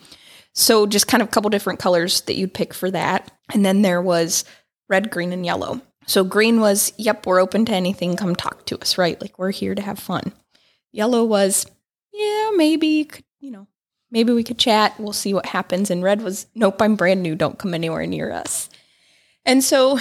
So 0.53 0.87
just 0.87 1.07
kind 1.07 1.23
of 1.23 1.29
a 1.29 1.31
couple 1.31 1.51
different 1.51 1.79
colors 1.79 2.23
that 2.23 2.37
you'd 2.37 2.55
pick 2.55 2.75
for 2.75 2.91
that. 2.91 3.31
And 3.53 3.65
then 3.65 3.83
there 3.83 4.03
was 4.03 4.45
red, 4.89 5.11
green, 5.11 5.33
and 5.33 5.47
yellow. 5.47 5.81
So 6.07 6.25
green 6.25 6.61
was, 6.61 6.93
yep, 6.97 7.27
we're 7.27 7.41
open 7.41 7.65
to 7.67 7.73
anything. 7.73 8.17
Come 8.17 8.35
talk 8.35 8.67
to 8.67 8.79
us, 8.81 8.99
right? 8.99 9.21
Like 9.21 9.39
we're 9.39 9.53
here 9.53 9.75
to 9.75 9.83
have 9.83 9.99
fun. 9.99 10.33
Yellow 10.93 11.25
was, 11.25 11.67
yeah, 12.13 12.51
maybe 12.57 12.87
you 12.89 13.05
could, 13.05 13.25
you 13.39 13.53
know, 13.53 13.69
maybe 14.11 14.33
we 14.33 14.43
could 14.43 14.59
chat. 14.59 14.99
We'll 14.99 15.13
see 15.13 15.33
what 15.33 15.47
happens. 15.47 15.91
And 15.91 16.03
red 16.03 16.23
was, 16.23 16.47
nope, 16.55 16.83
I'm 16.83 16.97
brand 16.97 17.23
new. 17.23 17.37
Don't 17.37 17.59
come 17.59 17.75
anywhere 17.75 18.07
near 18.07 18.33
us. 18.33 18.69
And 19.47 19.63
so 19.63 19.99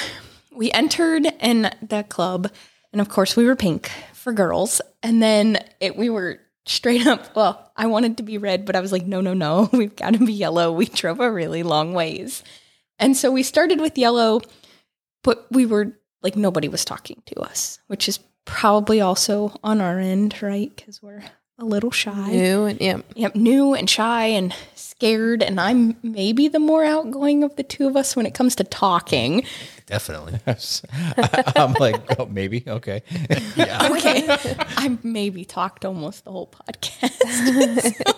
we 0.52 0.72
entered 0.72 1.28
in 1.40 1.72
the 1.82 2.04
club, 2.10 2.52
and 2.92 3.00
of 3.00 3.10
course 3.10 3.36
we 3.36 3.46
were 3.46 3.56
pink 3.56 3.92
for 4.14 4.34
girls. 4.34 4.82
And 5.04 5.22
then 5.22 5.64
it, 5.80 5.96
we 5.96 6.10
were 6.10 6.40
straight 6.70 7.08
up. 7.08 7.36
Well, 7.36 7.72
I 7.76 7.88
wanted 7.88 8.18
to 8.18 8.24
be 8.24 8.38
red, 8.38 8.66
but 8.66 8.76
I 8.76 8.80
was 8.80 8.92
like, 8.92 9.06
no, 9.06 9.22
no, 9.22 9.34
no, 9.34 9.70
we've 9.74 9.96
got 9.96 10.14
to 10.14 10.26
be 10.26 10.34
yellow. 10.34 10.72
We 10.72 10.86
drove 10.86 11.20
a 11.20 11.32
really 11.32 11.64
long 11.64 11.94
ways, 11.94 12.44
and 12.98 13.16
so 13.16 13.32
we 13.32 13.44
started 13.44 13.80
with 13.82 13.98
yellow, 13.98 14.42
but 15.24 15.46
we 15.52 15.66
were 15.66 15.98
like 16.22 16.36
nobody 16.36 16.68
was 16.68 16.86
talking 16.86 17.22
to 17.28 17.40
us, 17.42 17.80
which 17.88 18.08
is 18.08 18.20
probably 18.46 19.02
also 19.02 19.56
on 19.64 19.82
our 19.82 20.00
end, 20.00 20.42
right? 20.42 20.74
Because 20.76 21.02
we're 21.02 21.24
a 21.60 21.66
little 21.66 21.92
shy. 21.92 22.32
New 22.32 22.66
and 22.66 22.82
yeah. 22.82 23.02
Yep, 23.16 23.36
new 23.36 23.74
and 23.74 23.90
shy 23.90 24.28
and 24.28 24.54
scared, 24.76 25.44
and 25.44 25.60
I'm 25.60 25.96
maybe 26.04 26.48
the 26.48 26.60
more 26.60 26.84
outgoing 26.84 27.44
of 27.44 27.56
the 27.56 27.64
two 27.64 27.88
of 27.88 27.96
us 27.96 28.16
when 28.16 28.26
it 28.26 28.34
comes 28.34 28.56
to 28.56 28.64
talking. 28.64 29.44
definitely. 29.86 30.40
I'm 31.56 31.74
like, 31.74 32.20
oh, 32.20 32.26
maybe. 32.26 32.64
Okay. 32.68 33.04
Okay, 33.90 34.26
I 34.78 34.98
maybe 35.04 35.44
talked 35.46 35.84
almost 35.84 36.24
the 36.24 36.32
whole 36.32 36.48
podcast. 36.48 37.94
so, 37.94 38.14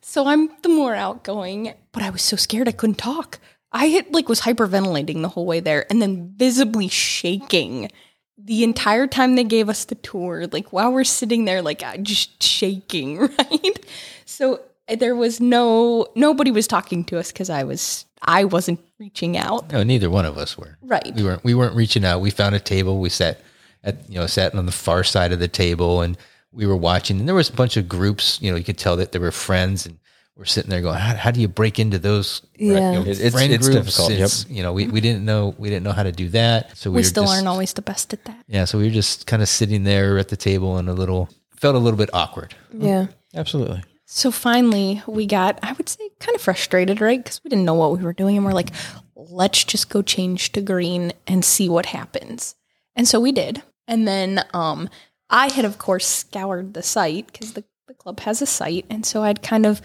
so 0.00 0.26
I'm 0.26 0.48
the 0.62 0.68
more 0.68 0.94
outgoing, 0.94 1.74
but 1.92 2.02
I 2.02 2.10
was 2.10 2.22
so 2.22 2.36
scared 2.36 2.68
I 2.68 2.72
couldn't 2.72 2.96
talk. 2.96 3.38
I 3.72 3.86
had, 3.86 4.12
like 4.12 4.28
was 4.28 4.40
hyperventilating 4.40 5.22
the 5.22 5.28
whole 5.28 5.46
way 5.46 5.60
there, 5.60 5.86
and 5.90 6.00
then 6.00 6.32
visibly 6.36 6.88
shaking 6.88 7.90
the 8.38 8.64
entire 8.64 9.06
time 9.06 9.34
they 9.34 9.44
gave 9.44 9.68
us 9.68 9.84
the 9.84 9.94
tour. 9.96 10.46
Like 10.46 10.72
while 10.72 10.92
we're 10.92 11.04
sitting 11.04 11.44
there, 11.44 11.62
like 11.62 11.82
uh, 11.82 11.96
just 11.98 12.42
shaking, 12.42 13.18
right? 13.38 13.86
So 14.24 14.60
eh, 14.88 14.96
there 14.96 15.16
was 15.16 15.40
no 15.40 16.06
nobody 16.14 16.50
was 16.50 16.66
talking 16.66 17.04
to 17.04 17.18
us 17.18 17.32
because 17.32 17.50
I 17.50 17.64
was 17.64 18.04
I 18.22 18.44
wasn't 18.44 18.80
reaching 18.98 19.36
out. 19.36 19.72
No, 19.72 19.82
neither 19.82 20.10
one 20.10 20.26
of 20.26 20.38
us 20.38 20.56
were. 20.58 20.78
Right. 20.82 21.14
We 21.14 21.22
weren't. 21.22 21.44
We 21.44 21.54
weren't 21.54 21.74
reaching 21.74 22.04
out. 22.04 22.20
We 22.20 22.30
found 22.30 22.54
a 22.54 22.60
table. 22.60 22.98
We 22.98 23.08
sat 23.08 23.40
at 23.84 24.08
you 24.08 24.16
know 24.16 24.26
sat 24.26 24.54
on 24.54 24.66
the 24.66 24.72
far 24.72 25.04
side 25.04 25.32
of 25.32 25.38
the 25.38 25.48
table, 25.48 26.02
and 26.02 26.16
we 26.52 26.66
were 26.66 26.76
watching. 26.76 27.18
And 27.18 27.28
there 27.28 27.34
was 27.34 27.48
a 27.48 27.54
bunch 27.54 27.76
of 27.76 27.88
groups. 27.88 28.40
You 28.42 28.50
know, 28.50 28.56
you 28.56 28.64
could 28.64 28.78
tell 28.78 28.96
that 28.96 29.12
there 29.12 29.20
were 29.20 29.32
friends, 29.32 29.86
and 29.86 29.98
we're 30.36 30.44
sitting 30.44 30.70
there 30.70 30.82
going, 30.82 30.98
"How, 30.98 31.14
how 31.16 31.30
do 31.30 31.40
you 31.40 31.48
break 31.48 31.78
into 31.78 31.98
those?" 31.98 32.42
Yeah. 32.56 32.74
you 32.74 32.98
know, 32.98 33.06
it's- 33.06 33.32
friend 33.32 33.52
it's 33.52 33.68
groups? 33.68 33.86
difficult, 33.86 34.12
yep. 34.12 34.30
You 34.48 34.62
know, 34.62 34.72
we, 34.72 34.86
we 34.86 35.00
didn't 35.00 35.24
know 35.24 35.54
we 35.58 35.68
didn't 35.70 35.84
know 35.84 35.92
how 35.92 36.02
to 36.02 36.12
do 36.12 36.28
that. 36.30 36.76
So 36.76 36.90
we, 36.90 36.96
We 36.96 37.02
still 37.02 37.24
just, 37.24 37.34
aren't 37.34 37.48
always 37.48 37.72
the 37.72 37.82
best 37.82 38.12
at 38.12 38.24
that. 38.26 38.44
Yeah, 38.46 38.64
so 38.66 38.78
we 38.78 38.84
were 38.84 38.90
just 38.90 39.26
kind 39.26 39.42
of 39.42 39.48
sitting 39.48 39.84
there 39.84 40.18
at 40.18 40.28
the 40.28 40.36
table 40.36 40.76
and 40.76 40.88
a 40.88 40.92
little 40.92 41.28
felt 41.56 41.74
a 41.74 41.78
little 41.78 41.98
bit 41.98 42.10
awkward. 42.12 42.54
Yeah. 42.72 43.06
Absolutely. 43.34 43.82
So 44.08 44.30
finally, 44.30 45.02
we 45.06 45.26
got, 45.26 45.58
I 45.62 45.72
would 45.72 45.88
say, 45.88 46.08
kind 46.20 46.34
of 46.36 46.40
frustrated, 46.40 47.00
right? 47.00 47.22
Because 47.22 47.42
we 47.42 47.50
didn't 47.50 47.64
know 47.64 47.74
what 47.74 47.90
we 47.98 48.04
were 48.04 48.12
doing. 48.12 48.36
And 48.36 48.46
we're 48.46 48.52
like, 48.52 48.70
let's 49.16 49.64
just 49.64 49.88
go 49.90 50.00
change 50.00 50.52
to 50.52 50.60
green 50.60 51.12
and 51.26 51.44
see 51.44 51.68
what 51.68 51.86
happens. 51.86 52.54
And 52.94 53.08
so 53.08 53.18
we 53.18 53.32
did. 53.32 53.62
And 53.88 54.06
then 54.06 54.44
um, 54.54 54.88
I 55.28 55.50
had, 55.52 55.64
of 55.64 55.78
course, 55.78 56.06
scoured 56.06 56.74
the 56.74 56.82
site 56.84 57.26
because 57.32 57.54
the, 57.54 57.64
the 57.88 57.94
club 57.94 58.20
has 58.20 58.40
a 58.40 58.46
site. 58.46 58.86
And 58.88 59.04
so 59.04 59.22
I'd 59.24 59.42
kind 59.42 59.66
of 59.66 59.82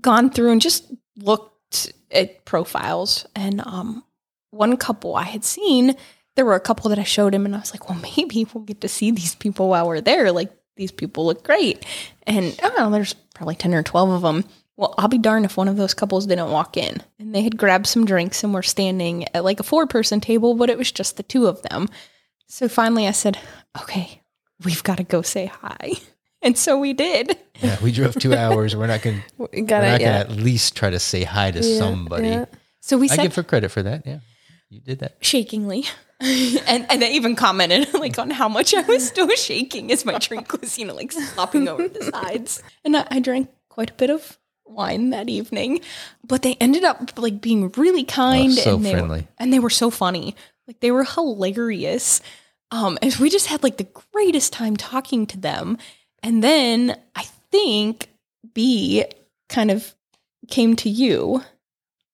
gone 0.00 0.30
through 0.30 0.52
and 0.52 0.60
just 0.60 0.90
looked 1.16 1.92
at 2.10 2.44
profiles. 2.44 3.26
And 3.34 3.60
um, 3.60 4.04
one 4.50 4.76
couple 4.76 5.16
I 5.16 5.24
had 5.24 5.44
seen, 5.44 5.96
there 6.36 6.44
were 6.44 6.54
a 6.54 6.60
couple 6.60 6.88
that 6.90 6.98
I 6.98 7.04
showed 7.04 7.34
him, 7.34 7.46
and 7.46 7.54
I 7.54 7.60
was 7.60 7.72
like, 7.72 7.88
well, 7.88 7.98
maybe 8.16 8.46
we'll 8.52 8.64
get 8.64 8.80
to 8.82 8.88
see 8.88 9.10
these 9.10 9.34
people 9.34 9.68
while 9.68 9.86
we're 9.86 10.00
there. 10.00 10.32
Like, 10.32 10.52
these 10.76 10.92
people 10.92 11.26
look 11.26 11.44
great. 11.44 11.84
And 12.26 12.58
I 12.62 12.68
don't 12.68 12.78
know, 12.78 12.90
there's 12.90 13.14
probably 13.34 13.54
10 13.54 13.74
or 13.74 13.82
12 13.82 14.10
of 14.10 14.22
them. 14.22 14.44
Well, 14.76 14.94
I'll 14.96 15.08
be 15.08 15.18
darned 15.18 15.44
if 15.44 15.58
one 15.58 15.68
of 15.68 15.76
those 15.76 15.92
couples 15.92 16.26
didn't 16.26 16.50
walk 16.50 16.78
in. 16.78 17.02
And 17.18 17.34
they 17.34 17.42
had 17.42 17.58
grabbed 17.58 17.86
some 17.86 18.06
drinks 18.06 18.42
and 18.42 18.54
were 18.54 18.62
standing 18.62 19.26
at 19.34 19.44
like 19.44 19.60
a 19.60 19.62
four 19.62 19.86
person 19.86 20.22
table, 20.22 20.54
but 20.54 20.70
it 20.70 20.78
was 20.78 20.90
just 20.90 21.18
the 21.18 21.22
two 21.22 21.46
of 21.46 21.60
them. 21.60 21.88
So 22.46 22.66
finally 22.66 23.06
I 23.06 23.10
said, 23.10 23.38
okay, 23.78 24.22
we've 24.64 24.82
got 24.82 24.96
to 24.96 25.04
go 25.04 25.20
say 25.20 25.46
hi. 25.46 25.92
And 26.42 26.56
so 26.56 26.78
we 26.78 26.92
did. 26.92 27.36
Yeah, 27.60 27.76
we 27.82 27.92
drove 27.92 28.14
two 28.14 28.34
hours. 28.44 28.74
We're 28.74 28.86
not 28.86 29.02
going 29.02 29.20
to 29.20 29.22
We're 29.36 29.64
got 29.64 29.82
not 29.82 29.94
it. 29.94 29.98
going 29.98 30.00
Yeah. 30.00 30.22
to 30.24 30.30
at 30.30 30.36
least 30.36 30.76
try 30.76 30.90
to 30.90 30.98
say 30.98 31.24
hi 31.24 31.50
to 31.50 31.62
somebody. 31.62 32.28
yeah. 32.28 32.44
So 32.80 32.96
we 32.96 33.08
I 33.10 33.16
said 33.16 33.22
give 33.22 33.34
her 33.36 33.42
credit 33.42 33.70
for 33.70 33.82
that. 33.82 34.06
Yeah, 34.06 34.20
you 34.70 34.80
did 34.80 35.00
that. 35.00 35.16
shakingly. 35.20 35.84
and 36.20 36.86
and 36.90 37.04
I 37.04 37.08
even 37.12 37.36
commented 37.36 37.92
like 38.00 38.18
on 38.18 38.30
how 38.30 38.48
much 38.48 38.74
I 38.74 38.82
was 38.82 39.06
still 39.06 39.28
shaking 39.36 39.90
as 39.92 40.04
my 40.04 40.18
drink 40.18 40.52
was, 40.60 40.78
you 40.78 40.86
know, 40.86 40.94
like 40.94 41.12
slopping 41.12 41.68
over 41.68 41.88
the 41.88 42.04
sides. 42.04 42.62
And 42.84 42.96
I, 42.96 43.06
I 43.10 43.20
drank 43.20 43.50
quite 43.68 43.90
a 43.90 43.94
bit 43.94 44.10
of 44.10 44.38
wine 44.64 45.10
that 45.10 45.28
evening. 45.28 45.80
But 46.26 46.42
they 46.42 46.54
ended 46.60 46.84
up 46.84 47.18
like 47.18 47.40
being 47.42 47.70
really 47.72 48.04
kind 48.04 48.52
Oh, 48.52 48.62
so 48.62 48.76
and 48.76 48.84
they 48.86 48.92
friendly. 48.92 49.20
Were, 49.22 49.28
and 49.38 49.52
they 49.52 49.58
were 49.60 49.70
so 49.70 49.90
funny. 49.90 50.36
Like 50.66 50.80
they 50.80 50.90
were 50.90 51.04
hilarious. 51.04 52.20
Um, 52.70 52.98
and 53.02 53.14
we 53.16 53.30
just 53.30 53.46
had 53.48 53.62
like 53.62 53.76
the 53.78 53.88
greatest 54.12 54.52
time 54.52 54.76
talking 54.76 55.26
to 55.28 55.38
them. 55.38 55.78
And 56.22 56.42
then 56.44 56.98
I 57.14 57.24
think 57.50 58.08
B 58.54 59.04
kind 59.48 59.70
of 59.70 59.94
came 60.48 60.76
to 60.76 60.88
you 60.90 61.42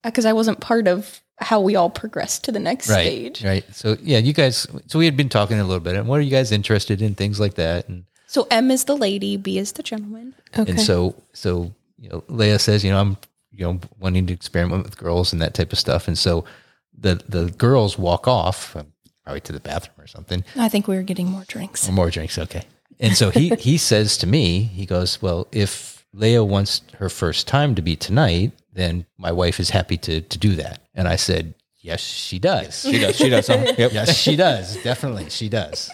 because 0.04 0.25
I 0.25 0.32
wasn't 0.32 0.60
part 0.60 0.86
of 0.88 1.20
how 1.38 1.60
we 1.60 1.76
all 1.76 1.90
progressed 1.90 2.44
to 2.44 2.52
the 2.52 2.58
next 2.60 2.88
Right, 2.88 3.04
stage. 3.06 3.44
right. 3.44 3.64
So 3.75 3.96
yeah, 4.02 4.18
you 4.18 4.32
guys. 4.32 4.66
So 4.86 4.98
we 4.98 5.04
had 5.04 5.16
been 5.16 5.28
talking 5.28 5.58
a 5.58 5.64
little 5.64 5.80
bit. 5.80 5.96
And 5.96 6.06
what 6.08 6.18
are 6.18 6.22
you 6.22 6.30
guys 6.30 6.52
interested 6.52 7.02
in? 7.02 7.14
Things 7.14 7.38
like 7.40 7.54
that. 7.54 7.88
And 7.88 8.04
So 8.26 8.46
M 8.50 8.70
is 8.70 8.84
the 8.84 8.96
lady, 8.96 9.36
B 9.36 9.58
is 9.58 9.72
the 9.72 9.82
gentleman. 9.82 10.34
Okay. 10.56 10.70
and 10.70 10.80
so 10.80 11.14
so 11.32 11.72
you 11.98 12.08
know, 12.08 12.20
Leia 12.22 12.60
says, 12.60 12.84
you 12.84 12.90
know, 12.90 13.00
I'm 13.00 13.16
you 13.50 13.64
know 13.66 13.80
wanting 13.98 14.26
to 14.28 14.32
experiment 14.32 14.84
with 14.84 14.96
girls 14.96 15.32
and 15.32 15.42
that 15.42 15.54
type 15.54 15.72
of 15.72 15.78
stuff. 15.78 16.08
And 16.08 16.16
so 16.16 16.44
the 16.98 17.20
the 17.28 17.50
girls 17.50 17.98
walk 17.98 18.26
off, 18.28 18.75
um, 18.76 18.92
probably 19.25 19.40
to 19.42 19.52
the 19.52 19.60
bathroom 19.60 19.96
or 19.98 20.06
something. 20.06 20.44
I 20.56 20.68
think 20.68 20.86
we 20.88 20.96
were 20.96 21.02
getting 21.02 21.26
more 21.30 21.44
drinks. 21.48 21.86
Or 21.88 21.92
more 21.92 22.10
drinks, 22.10 22.38
okay. 22.38 22.62
And 23.00 23.17
so 23.17 23.31
he 23.31 23.50
he 23.59 23.76
says 23.79 24.17
to 24.19 24.26
me, 24.26 24.62
he 24.62 24.87
goes, 24.87 25.21
"Well, 25.21 25.49
if 25.53 26.05
Leia 26.15 26.47
wants 26.47 26.83
her 26.99 27.09
first 27.09 27.47
time 27.47 27.75
to 27.75 27.83
be 27.83 27.97
tonight, 27.97 28.53
then 28.73 29.07
my 29.19 29.33
wife 29.33 29.61
is 29.61 29.71
happy 29.71 29.97
to 29.99 30.21
to 30.21 30.38
do 30.38 30.55
that." 30.57 30.81
And 30.95 31.07
I 31.09 31.17
said, 31.17 31.55
"Yes, 31.79 32.00
she 32.00 32.38
does. 32.38 32.81
She 32.83 32.99
does. 32.99 33.17
She 33.17 33.29
does. 33.29 33.47
Huh? 33.49 33.73
Yep. 33.79 33.93
yes, 33.93 34.17
she 34.17 34.37
does. 34.37 34.76
Definitely, 34.83 35.31
she 35.31 35.49
does." 35.49 35.91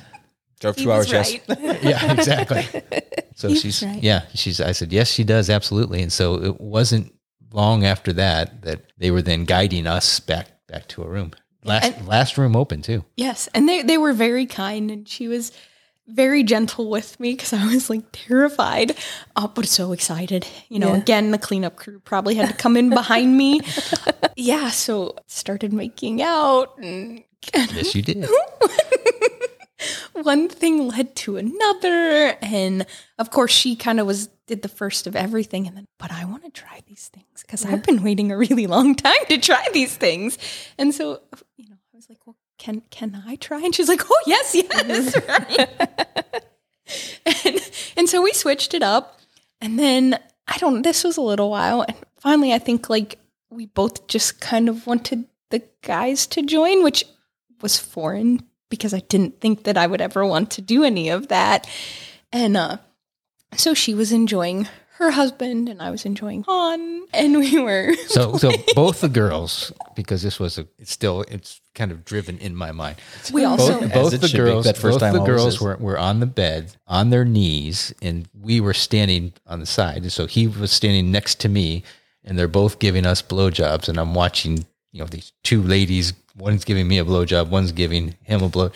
Drove 0.60 0.76
He 0.76 0.84
two 0.84 0.92
hours. 0.92 1.12
was 1.12 1.32
Yes. 1.32 1.48
right. 1.48 1.82
Yeah, 1.82 2.12
exactly. 2.12 2.66
So 3.34 3.48
He 3.48 3.56
she's 3.56 3.82
right. 3.82 4.00
yeah, 4.02 4.22
she's. 4.34 4.60
I 4.60 4.72
said, 4.72 4.92
"Yes, 4.92 5.10
she 5.10 5.24
does, 5.24 5.48
absolutely." 5.50 6.02
And 6.02 6.12
so 6.12 6.34
it 6.44 6.60
wasn't 6.60 7.12
long 7.52 7.84
after 7.84 8.12
that 8.12 8.62
that 8.62 8.82
they 8.98 9.10
were 9.10 9.22
then 9.22 9.44
guiding 9.46 9.86
us 9.86 10.20
back 10.20 10.48
back 10.68 10.86
to 10.88 11.02
a 11.02 11.08
room. 11.08 11.32
Last 11.64 12.04
last 12.06 12.38
room 12.38 12.54
open 12.54 12.82
too. 12.82 13.04
Yes, 13.16 13.48
and 13.54 13.68
they 13.68 13.82
they 13.82 13.96
were 13.98 14.12
very 14.12 14.46
kind, 14.46 14.90
and 14.90 15.08
she 15.08 15.26
was 15.28 15.50
very 16.08 16.42
gentle 16.42 16.90
with 16.90 17.18
me 17.20 17.32
because 17.32 17.52
I 17.52 17.64
was 17.72 17.88
like 17.88 18.04
terrified, 18.12 18.96
uh, 19.36 19.46
but 19.46 19.66
so 19.66 19.92
excited. 19.92 20.46
You 20.68 20.78
know, 20.80 20.92
Yeah. 20.92 20.98
again, 20.98 21.30
the 21.30 21.38
cleanup 21.38 21.76
crew 21.76 22.00
probably 22.00 22.34
had 22.34 22.48
to 22.48 22.54
come 22.54 22.76
in 22.76 22.90
behind 22.90 23.36
me. 23.36 23.60
Yeah, 24.34 24.70
so 24.70 25.14
started 25.26 25.72
making 25.74 26.22
out, 26.22 26.78
and 26.78 27.22
Yes, 27.54 27.94
you 27.94 28.00
did. 28.02 28.26
one 30.14 30.48
thing 30.48 30.88
led 30.88 31.14
to 31.16 31.36
another, 31.36 32.36
and 32.40 32.86
of 33.18 33.30
course, 33.30 33.52
she 33.52 33.74
kind 33.76 33.98
of 34.00 34.06
was 34.06 34.28
did 34.46 34.62
the 34.62 34.68
first 34.68 35.06
of 35.06 35.14
everything, 35.16 35.66
and 35.66 35.76
then, 35.76 35.86
but 35.98 36.10
I 36.12 36.24
want 36.24 36.44
to 36.44 36.50
try 36.50 36.80
these 36.88 37.08
things 37.08 37.42
because 37.42 37.64
I've 37.64 37.82
been 37.82 38.02
waiting 38.02 38.30
a 38.32 38.36
really 38.36 38.66
long 38.66 38.94
time 38.94 39.24
to 39.28 39.38
try 39.38 39.66
these 39.72 39.94
things, 39.96 40.38
and 40.78 40.94
so 40.94 41.20
you 41.56 41.68
know, 41.68 41.76
I 41.92 41.96
was 41.96 42.08
like, 42.08 42.26
well, 42.26 42.36
can 42.62 42.82
can 42.90 43.20
I 43.26 43.34
try? 43.36 43.60
And 43.60 43.74
she's 43.74 43.88
like, 43.88 44.02
oh 44.08 44.22
yes, 44.24 44.54
yes, 44.54 45.16
right. 45.28 45.68
and 47.44 47.70
and 47.96 48.08
so 48.08 48.22
we 48.22 48.32
switched 48.32 48.72
it 48.72 48.84
up, 48.84 49.18
and 49.60 49.78
then 49.78 50.18
I 50.46 50.58
don't. 50.58 50.82
This 50.82 51.02
was 51.02 51.16
a 51.16 51.22
little 51.22 51.50
while, 51.50 51.82
and 51.82 51.96
finally, 52.18 52.52
I 52.52 52.60
think 52.60 52.88
like 52.88 53.18
we 53.50 53.66
both 53.66 54.06
just 54.06 54.40
kind 54.40 54.68
of 54.68 54.86
wanted 54.86 55.24
the 55.50 55.62
guys 55.82 56.24
to 56.28 56.42
join, 56.42 56.84
which 56.84 57.04
was 57.60 57.78
foreign 57.78 58.46
because 58.70 58.94
I 58.94 59.00
didn't 59.00 59.40
think 59.40 59.64
that 59.64 59.76
I 59.76 59.88
would 59.88 60.00
ever 60.00 60.24
want 60.24 60.52
to 60.52 60.62
do 60.62 60.84
any 60.84 61.10
of 61.10 61.28
that. 61.28 61.68
And 62.32 62.56
uh, 62.56 62.78
so 63.56 63.74
she 63.74 63.92
was 63.92 64.12
enjoying 64.12 64.68
her 65.02 65.10
husband, 65.10 65.68
and 65.68 65.82
I 65.82 65.90
was 65.90 66.04
enjoying 66.04 66.42
Han, 66.44 67.02
and 67.12 67.38
we 67.38 67.58
were. 67.60 67.94
So 68.08 68.36
so 68.36 68.52
both 68.74 69.00
the 69.00 69.08
girls, 69.08 69.72
because 69.96 70.22
this 70.22 70.38
was 70.38 70.58
a 70.58 70.66
it's 70.78 70.92
still 70.92 71.22
it's 71.28 71.60
kind 71.74 71.90
of 71.90 72.04
driven 72.04 72.38
in 72.38 72.54
my 72.54 72.72
mind. 72.72 72.96
We 73.32 73.44
also 73.44 73.80
both, 73.80 73.82
As 73.84 73.92
both 73.92 74.20
the 74.20 74.28
should 74.28 74.36
be. 74.36 74.44
girls 74.44 74.64
That 74.66 74.76
first 74.76 74.94
both 74.94 75.00
time 75.00 75.14
the 75.14 75.24
girls 75.24 75.60
were, 75.60 75.76
were 75.76 75.98
on 75.98 76.20
the 76.20 76.26
bed 76.26 76.76
on 76.86 77.10
their 77.10 77.24
knees 77.24 77.94
and 78.02 78.28
we 78.38 78.60
were 78.60 78.74
standing 78.74 79.32
on 79.46 79.60
the 79.60 79.66
side 79.66 80.02
and 80.02 80.12
so 80.12 80.26
he 80.26 80.46
was 80.46 80.70
standing 80.70 81.10
next 81.10 81.40
to 81.40 81.48
me 81.48 81.82
and 82.24 82.38
they're 82.38 82.48
both 82.48 82.78
giving 82.78 83.06
us 83.06 83.22
blowjobs 83.22 83.88
and 83.88 83.96
i'm 83.98 84.12
watching 84.14 84.66
you 84.92 85.00
know 85.00 85.06
these 85.06 85.32
two 85.42 85.62
ladies 85.62 86.12
one's 86.36 86.64
giving 86.64 86.86
me 86.86 86.98
a 86.98 87.04
blowjob 87.04 87.48
one's 87.48 87.72
giving 87.72 88.14
him 88.22 88.42
a 88.42 88.48
blow 88.48 88.70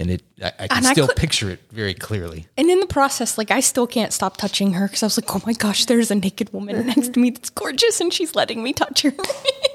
and 0.00 0.10
it 0.10 0.22
i, 0.42 0.46
I 0.46 0.68
can 0.68 0.78
And 0.78 0.86
I 0.88 0.92
still 0.92 1.06
could- 1.06 1.16
picture 1.16 1.50
it 1.50 1.60
very 1.70 1.94
clearly 1.94 2.46
And 2.56 2.68
in 2.70 2.80
the 2.80 2.86
process, 2.86 3.38
like 3.38 3.50
I 3.52 3.60
still 3.60 3.86
can't 3.86 4.12
stop 4.12 4.36
touching 4.36 4.72
her 4.72 4.86
because 4.88 5.02
I 5.04 5.06
was 5.06 5.18
like, 5.18 5.34
oh 5.36 5.42
my 5.46 5.52
gosh, 5.52 5.84
there's 5.84 6.10
a 6.10 6.14
naked 6.16 6.52
woman 6.52 6.86
next 6.92 7.12
to 7.14 7.20
me 7.20 7.30
that's 7.30 7.50
gorgeous, 7.50 8.00
and 8.00 8.12
she's 8.12 8.34
letting 8.34 8.62
me 8.62 8.72
touch 8.72 9.02
her. 9.02 9.12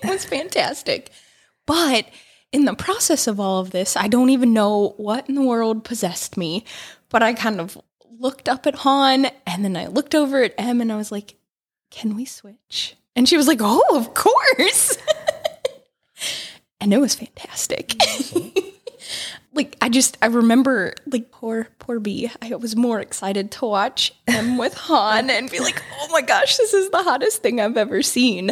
it 0.04 0.10
was 0.10 0.26
fantastic. 0.26 1.12
But 1.66 2.06
in 2.52 2.66
the 2.66 2.76
process 2.76 3.28
of 3.28 3.40
all 3.40 3.60
of 3.60 3.72
this, 3.72 3.96
I 3.98 4.08
don't 4.08 4.30
even 4.30 4.54
know 4.54 4.94
what 4.98 5.28
in 5.30 5.36
the 5.36 5.42
world 5.42 5.84
possessed 5.84 6.38
me. 6.38 6.64
But 7.10 7.22
I 7.24 7.34
kind 7.34 7.60
of 7.60 7.78
looked 8.20 8.48
up 8.50 8.66
at 8.68 8.76
Han 8.76 9.28
and 9.46 9.64
then 9.64 9.76
I 9.78 9.88
looked 9.88 10.16
over 10.16 10.42
at 10.44 10.54
Em 10.58 10.82
and 10.82 10.92
I 10.92 10.96
was 10.96 11.12
like, 11.12 11.36
can 11.92 12.16
we 12.16 12.26
switch? 12.26 12.96
And 13.16 13.28
she 13.28 13.38
was 13.38 13.48
like, 13.48 13.60
oh, 13.62 13.84
of 13.98 14.14
course. 14.14 14.98
and 16.82 16.94
it 16.94 17.00
was 17.00 17.16
fantastic. 17.16 17.96
Like 19.56 19.76
I 19.82 19.90
just 19.90 20.18
I 20.22 20.28
remember 20.28 20.94
like 21.08 21.32
poor 21.32 21.68
poor 21.80 22.00
B. 22.00 22.30
I 22.42 22.54
was 22.56 22.76
more 22.76 23.00
excited 23.00 23.52
to 23.52 23.66
watch 23.66 24.14
him 24.28 24.58
with 24.58 24.74
Han 24.88 25.30
and 25.30 25.50
be 25.50 25.60
like, 25.60 25.82
oh 26.00 26.08
my 26.12 26.22
gosh, 26.22 26.58
this 26.58 26.74
is 26.74 26.90
the 26.92 27.02
hottest 27.04 27.42
thing 27.42 27.60
I've 27.60 27.78
ever 27.78 28.02
seen. 28.04 28.52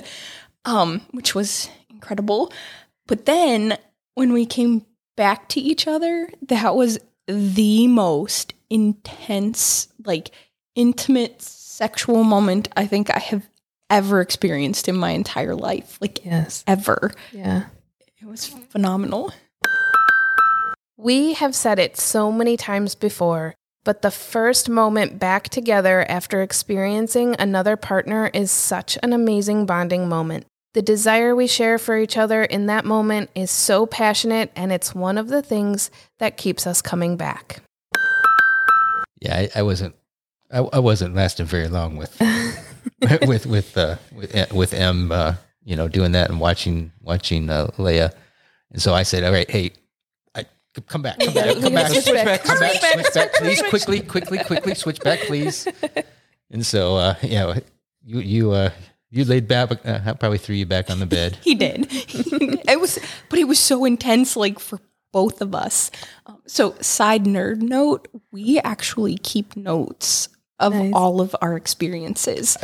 Um, 0.65 1.01
which 1.11 1.35
was 1.35 1.69
incredible. 1.89 2.51
But 3.05 3.25
then 3.25 3.77
when 4.15 4.31
we 4.33 4.45
came 4.45 4.85
back 5.17 5.49
to 5.49 5.59
each 5.59 5.87
other, 5.87 6.29
that 6.47 6.75
was 6.75 6.99
the 7.27 7.87
most 7.87 8.53
intense, 8.69 9.89
like 10.05 10.31
intimate 10.75 11.41
sexual 11.41 12.23
moment 12.23 12.69
I 12.77 12.87
think 12.87 13.13
I 13.15 13.19
have 13.19 13.45
ever 13.89 14.21
experienced 14.21 14.87
in 14.87 14.95
my 14.95 15.11
entire 15.11 15.53
life. 15.55 15.97
Like 15.99 16.23
Yes. 16.25 16.63
ever. 16.65 17.11
Yeah. 17.31 17.65
It 18.21 18.25
was 18.25 18.45
phenomenal. 18.47 19.33
We 20.97 21.33
have 21.33 21.55
said 21.55 21.79
it 21.79 21.97
so 21.97 22.31
many 22.31 22.55
times 22.55 22.93
before, 22.93 23.55
but 23.83 24.03
the 24.03 24.11
first 24.11 24.69
moment 24.69 25.17
back 25.17 25.49
together 25.49 26.05
after 26.07 26.41
experiencing 26.41 27.35
another 27.39 27.75
partner 27.75 28.29
is 28.33 28.51
such 28.51 28.97
an 29.01 29.11
amazing 29.11 29.65
bonding 29.65 30.07
moment. 30.07 30.45
The 30.75 30.83
desire 30.83 31.35
we 31.35 31.47
share 31.47 31.79
for 31.79 31.97
each 31.97 32.15
other 32.15 32.43
in 32.43 32.67
that 32.67 32.85
moment 32.85 33.31
is 33.33 33.49
so 33.49 33.85
passionate, 33.85 34.51
and 34.55 34.71
it's 34.71 34.93
one 34.93 35.17
of 35.17 35.29
the 35.29 35.41
things 35.41 35.89
that 36.19 36.37
keeps 36.37 36.67
us 36.67 36.81
coming 36.81 37.17
back. 37.17 37.61
yeah 39.19 39.35
i, 39.35 39.49
I 39.55 39.61
wasn't 39.63 39.95
I, 40.51 40.59
I 40.59 40.79
wasn't 40.79 41.15
lasting 41.15 41.47
very 41.47 41.67
long 41.69 41.97
with 41.97 42.19
with 43.27 43.45
with 43.45 43.77
uh 43.77 43.95
with, 44.13 44.53
with 44.53 44.73
M 44.73 45.11
uh 45.11 45.35
you 45.63 45.75
know 45.75 45.87
doing 45.87 46.11
that 46.11 46.29
and 46.29 46.39
watching 46.39 46.91
watching 47.01 47.49
uh, 47.49 47.67
Leia 47.77 48.13
and 48.71 48.81
so 48.81 48.93
I 48.93 49.03
said 49.03 49.23
all 49.23 49.31
right 49.31 49.49
hey 49.49 49.71
come 50.81 51.01
back 51.01 51.19
come 51.19 51.33
back 51.33 51.55
we 51.55 51.61
come 51.61 51.73
back 51.73 51.87
switch 51.91 52.03
switch 52.03 52.15
back. 52.15 52.25
back 52.25 52.43
come 52.43 52.59
back 52.59 52.71
Switch 52.71 52.81
back, 52.81 52.93
switch 52.93 53.13
back 53.13 53.31
switch, 53.35 53.41
please 53.41 53.59
switch. 53.59 53.69
quickly 53.69 53.99
quickly 54.01 54.37
quickly 54.39 54.75
switch 54.75 54.99
back 55.01 55.19
please 55.21 55.67
and 56.51 56.65
so 56.65 56.95
uh 56.97 57.15
yeah 57.21 57.59
you 58.05 58.19
you 58.19 58.51
uh 58.51 58.69
you 59.11 59.23
laid 59.25 59.47
back 59.47 59.71
uh, 59.85 59.99
I 60.05 60.13
probably 60.13 60.39
threw 60.39 60.55
you 60.55 60.65
back 60.65 60.89
on 60.89 60.99
the 60.99 61.05
bed 61.05 61.37
He 61.43 61.53
did. 61.55 61.87
it 61.91 62.79
was, 62.79 62.97
but 63.29 63.37
it 63.37 63.43
was 63.43 63.59
so 63.59 63.85
intense, 63.85 64.35
like 64.35 64.57
for 64.57 64.79
both 65.11 65.39
of 65.41 65.53
us. 65.53 65.91
Um, 66.25 66.41
so, 66.47 66.73
side 66.81 67.25
nerd 67.25 67.61
note: 67.61 68.07
we 68.31 68.57
actually 68.57 69.17
keep 69.19 69.55
notes 69.55 70.29
of 70.57 70.73
Nice. 70.73 70.91
all 70.95 71.21
of 71.21 71.35
our 71.43 71.55
experiences. 71.55 72.57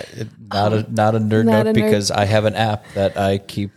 Not 0.51 0.73
a 0.73 0.91
not 0.91 1.13
a 1.13 1.19
nerd 1.19 1.45
Not 1.45 1.65
note 1.65 1.67
a 1.67 1.69
nerd- 1.69 1.73
because 1.75 2.09
I 2.09 2.25
have 2.25 2.45
an 2.45 2.55
app 2.55 2.83
that 2.95 3.15
I 3.15 3.37
keep 3.37 3.69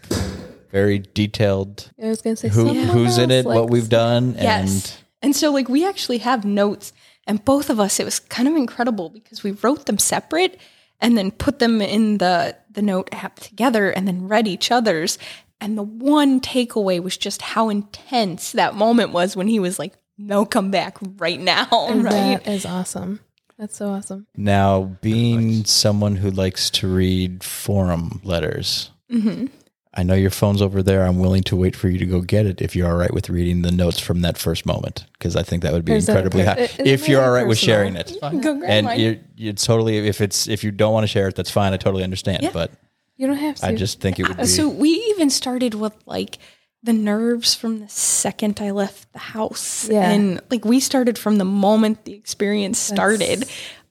very 0.73 0.99
detailed. 0.99 1.91
I 2.03 2.07
was 2.09 2.23
going 2.23 2.35
to 2.35 2.41
say 2.41 2.49
Who 2.49 2.67
someone 2.69 2.89
who's 2.89 3.19
in 3.19 3.31
else 3.31 3.45
it, 3.45 3.49
what 3.49 3.71
we've 3.71 3.89
done, 3.89 4.35
Yes. 4.35 4.99
And 5.21 5.37
so, 5.37 5.53
like, 5.53 5.69
we 5.69 5.87
actually 5.87 6.19
have 6.19 6.45
notes 6.45 6.93
And 7.27 7.45
both 7.45 7.71
of 7.71 7.79
us, 7.79 8.01
it 8.01 8.05
was 8.05 8.19
kind 8.19 8.49
of 8.49 8.57
incredible 8.57 9.09
because 9.09 9.45
we 9.45 9.53
wrote 9.53 9.87
them 9.87 9.99
separate 9.99 10.59
and 11.01 11.17
then 11.17 11.31
put 11.31 11.59
them 11.59 11.81
in 11.81 12.19
the 12.19 12.57
the 12.71 12.83
note 12.83 13.09
app 13.13 13.39
together 13.39 13.91
and 13.91 14.09
then 14.09 14.29
read 14.29 14.49
each 14.49 14.71
other's. 14.71 15.19
And 15.61 15.79
the 15.79 15.83
one 15.85 16.41
takeaway 16.41 17.01
was 17.01 17.17
just 17.17 17.43
how 17.43 17.69
intense 17.69 18.53
that 18.53 18.75
moment 18.75 19.13
was 19.13 19.37
when 19.37 19.47
he 19.47 19.61
was 19.61 19.79
like, 19.79 19.93
"No, 20.19 20.45
come 20.45 20.71
back 20.71 20.99
right 21.19 21.41
now!" 21.41 21.69
Right? 21.71 22.43
That 22.43 22.49
is 22.49 22.67
awesome. 22.67 23.21
That's 23.59 23.77
so 23.77 23.91
awesome. 23.91 24.27
Now, 24.37 24.97
being 25.03 25.65
someone 25.65 26.17
who 26.17 26.31
likes 26.33 26.69
to 26.71 26.89
read 26.89 27.45
forum 27.45 28.21
letters, 28.25 28.91
mm-hmm. 29.09 29.47
I 29.95 30.03
know 30.03 30.15
your 30.15 30.31
phone's 30.31 30.63
over 30.63 30.83
there. 30.83 31.05
I'm 31.07 31.19
willing 31.19 31.43
to 31.45 31.57
wait 31.57 31.77
for 31.77 31.89
you 31.89 31.99
to 31.99 32.07
go 32.07 32.23
get 32.23 32.47
it 32.47 32.63
if 32.63 32.75
you're 32.75 32.89
all 32.91 32.97
right 32.97 33.13
with 33.13 33.29
reading 33.29 33.61
the 33.63 33.71
notes 33.71 33.99
from 34.01 34.23
that 34.23 34.39
first 34.39 34.65
moment, 34.65 35.05
because 35.13 35.37
I 35.37 35.43
think 35.43 35.63
that 35.63 35.73
would 35.75 35.85
be 35.85 35.93
Is 35.93 36.07
that 36.07 36.13
incredibly 36.17 36.45
per- 36.45 36.55
high. 36.55 36.61
isn't 36.61 36.87
If 36.87 37.09
you're 37.09 37.21
that 37.21 37.27
all 37.27 37.35
right 37.35 37.47
with 37.47 37.59
sharing 37.59 37.97
it, 37.97 38.17
Go 38.21 38.31
grab 38.57 38.63
and 38.65 38.87
mine. 38.87 39.01
you 39.01 39.21
you 39.37 39.53
totally 39.53 39.99
if 40.09 40.21
it's 40.23 40.49
if 40.49 40.65
you 40.65 40.71
don't 40.71 40.93
want 40.95 41.05
to 41.05 41.09
share 41.09 41.29
it, 41.29 41.35
that's 41.37 41.51
fine. 41.51 41.73
I 41.75 41.77
totally 41.77 42.05
understand. 42.05 42.43
Yeah. 42.43 42.51
But 42.55 42.71
You 43.17 43.27
don't 43.27 43.37
have 43.37 43.57
to. 43.57 43.67
I 43.67 43.75
just 43.75 44.01
think 44.01 44.19
it 44.19 44.29
would 44.29 44.39
uh, 44.39 44.43
be. 44.43 44.49
So 44.49 44.69
we 44.69 44.89
even 45.11 45.29
started 45.29 45.75
with 45.75 45.95
like 46.07 46.39
the 46.83 46.93
nerves 46.95 47.55
from 47.55 47.79
the 47.81 47.89
second 47.89 48.61
I 48.61 48.71
left 48.71 49.13
the 49.13 49.19
house. 49.19 49.89
Yeah. 49.89 50.11
And 50.11 50.41
like 50.51 50.65
we 50.65 50.81
started 50.81 51.19
from 51.19 51.37
the 51.37 51.45
moment 51.45 52.07
the 52.07 52.15
experience 52.15 52.79
started 52.79 53.45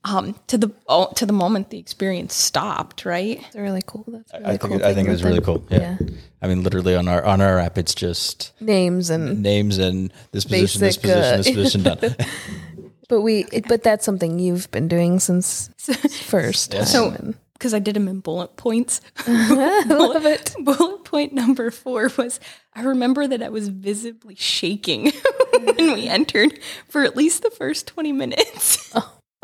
um, 0.04 0.36
to 0.48 0.58
the 0.58 0.72
oh, 0.88 1.12
to 1.16 1.26
the 1.26 1.34
moment 1.34 1.70
the 1.70 1.78
experience 1.78 2.34
stopped, 2.34 3.06
right? 3.06 3.40
It's 3.48 3.56
really 3.56 3.84
cool. 3.86 4.04
That's 4.08 4.34
really 4.34 4.46
I 4.46 4.58
cool. 4.58 4.70
think 4.72 4.82
I 4.82 4.94
think 4.94 4.96
thing 4.96 5.08
it 5.08 5.12
was 5.12 5.24
really 5.24 5.42
cool. 5.42 5.64
Yeah. 5.70 5.98
I 6.42 6.48
mean, 6.48 6.64
literally 6.64 6.96
on 6.96 7.08
our 7.08 7.24
on 7.24 7.40
our 7.42 7.60
app, 7.60 7.78
it's 7.78 7.94
just 7.94 8.52
Names 8.60 9.10
and 9.12 9.44
names 9.44 9.78
and 9.78 10.12
this 10.32 10.46
position, 10.46 10.82
this 10.82 10.98
position, 10.98 11.22
uh, 11.24 11.38
this 11.38 11.52
position 11.52 11.84
done. 11.84 12.00
but 13.10 13.22
we 13.22 13.46
it- 13.52 13.68
but 13.68 13.84
that's 13.84 14.04
something 14.06 14.40
you've 14.40 14.72
been 14.72 14.88
doing 14.88 15.20
since 15.20 15.70
first. 16.24 16.74
So 16.86 17.12
time. 17.12 17.36
because 17.54 17.76
I 17.76 17.80
did 17.80 17.96
them 17.96 18.08
in 18.08 18.22
bullet 18.22 18.58
points. 18.58 19.02
I 19.28 19.84
love 19.88 20.26
it. 20.26 20.56
bullet 20.62 21.04
point 21.04 21.34
number 21.34 21.70
four 21.70 22.10
was 22.18 22.40
I 22.74 22.82
remember 22.82 23.28
that 23.28 23.44
I 23.44 23.50
was 23.50 23.68
visibly 23.68 24.34
shaking 24.34 25.12
when 25.54 25.94
we 25.94 26.08
entered 26.08 26.58
for 26.90 27.04
at 27.04 27.16
least 27.16 27.44
the 27.44 27.52
first 27.52 27.86
20 27.86 28.12
minutes. 28.14 28.92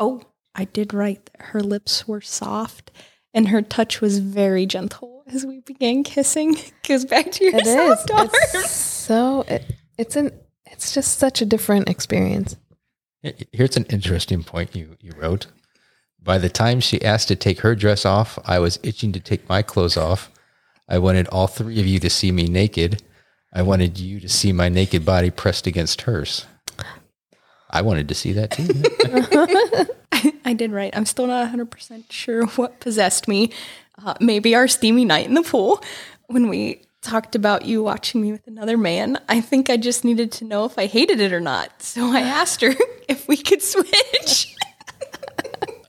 Oh, 0.00 0.22
I 0.58 0.64
did 0.64 0.92
write 0.92 1.24
that 1.26 1.46
her 1.52 1.60
lips 1.62 2.08
were 2.08 2.20
soft 2.20 2.90
and 3.32 3.48
her 3.48 3.62
touch 3.62 4.00
was 4.00 4.18
very 4.18 4.66
gentle 4.66 5.22
as 5.28 5.46
we 5.46 5.60
began 5.60 6.02
kissing. 6.02 6.56
Goes 6.88 7.04
back 7.04 7.30
to 7.32 7.44
your 7.44 7.54
It 7.54 7.66
is. 7.66 7.74
soft 7.74 8.10
arms. 8.10 8.30
It's 8.54 8.70
so 8.70 9.42
it, 9.42 9.64
it's 9.96 10.16
an 10.16 10.32
it's 10.66 10.92
just 10.92 11.18
such 11.18 11.40
a 11.40 11.46
different 11.46 11.88
experience. 11.88 12.56
Here's 13.52 13.76
an 13.76 13.84
interesting 13.86 14.42
point 14.42 14.74
you, 14.74 14.96
you 15.00 15.12
wrote. 15.16 15.46
By 16.20 16.38
the 16.38 16.48
time 16.48 16.80
she 16.80 17.04
asked 17.04 17.28
to 17.28 17.36
take 17.36 17.60
her 17.60 17.76
dress 17.76 18.04
off, 18.04 18.38
I 18.44 18.58
was 18.58 18.80
itching 18.82 19.12
to 19.12 19.20
take 19.20 19.48
my 19.48 19.62
clothes 19.62 19.96
off. 19.96 20.30
I 20.88 20.98
wanted 20.98 21.28
all 21.28 21.46
three 21.46 21.78
of 21.80 21.86
you 21.86 22.00
to 22.00 22.10
see 22.10 22.32
me 22.32 22.48
naked. 22.48 23.02
I 23.52 23.62
wanted 23.62 23.98
you 23.98 24.18
to 24.20 24.28
see 24.28 24.52
my 24.52 24.68
naked 24.68 25.04
body 25.04 25.30
pressed 25.30 25.66
against 25.66 26.02
hers. 26.02 26.46
I 27.70 27.82
wanted 27.82 28.08
to 28.08 28.14
see 28.14 28.32
that 28.32 28.50
too. 28.50 28.66
I 30.44 30.52
did 30.54 30.72
right. 30.72 30.94
I'm 30.96 31.06
still 31.06 31.26
not 31.26 31.52
100% 31.52 32.04
sure 32.10 32.46
what 32.46 32.80
possessed 32.80 33.28
me. 33.28 33.52
Uh, 34.02 34.14
maybe 34.20 34.54
our 34.54 34.68
steamy 34.68 35.04
night 35.04 35.26
in 35.26 35.34
the 35.34 35.42
pool 35.42 35.82
when 36.26 36.48
we 36.48 36.82
talked 37.02 37.34
about 37.34 37.64
you 37.64 37.82
watching 37.82 38.20
me 38.20 38.32
with 38.32 38.46
another 38.46 38.76
man. 38.76 39.18
I 39.28 39.40
think 39.40 39.70
I 39.70 39.76
just 39.76 40.04
needed 40.04 40.32
to 40.32 40.44
know 40.44 40.64
if 40.64 40.78
I 40.78 40.86
hated 40.86 41.20
it 41.20 41.32
or 41.32 41.40
not. 41.40 41.82
So 41.82 42.06
I 42.06 42.20
asked 42.40 42.60
her 42.62 42.74
if 43.08 43.28
we 43.28 43.36
could 43.36 43.62
switch. 43.62 44.54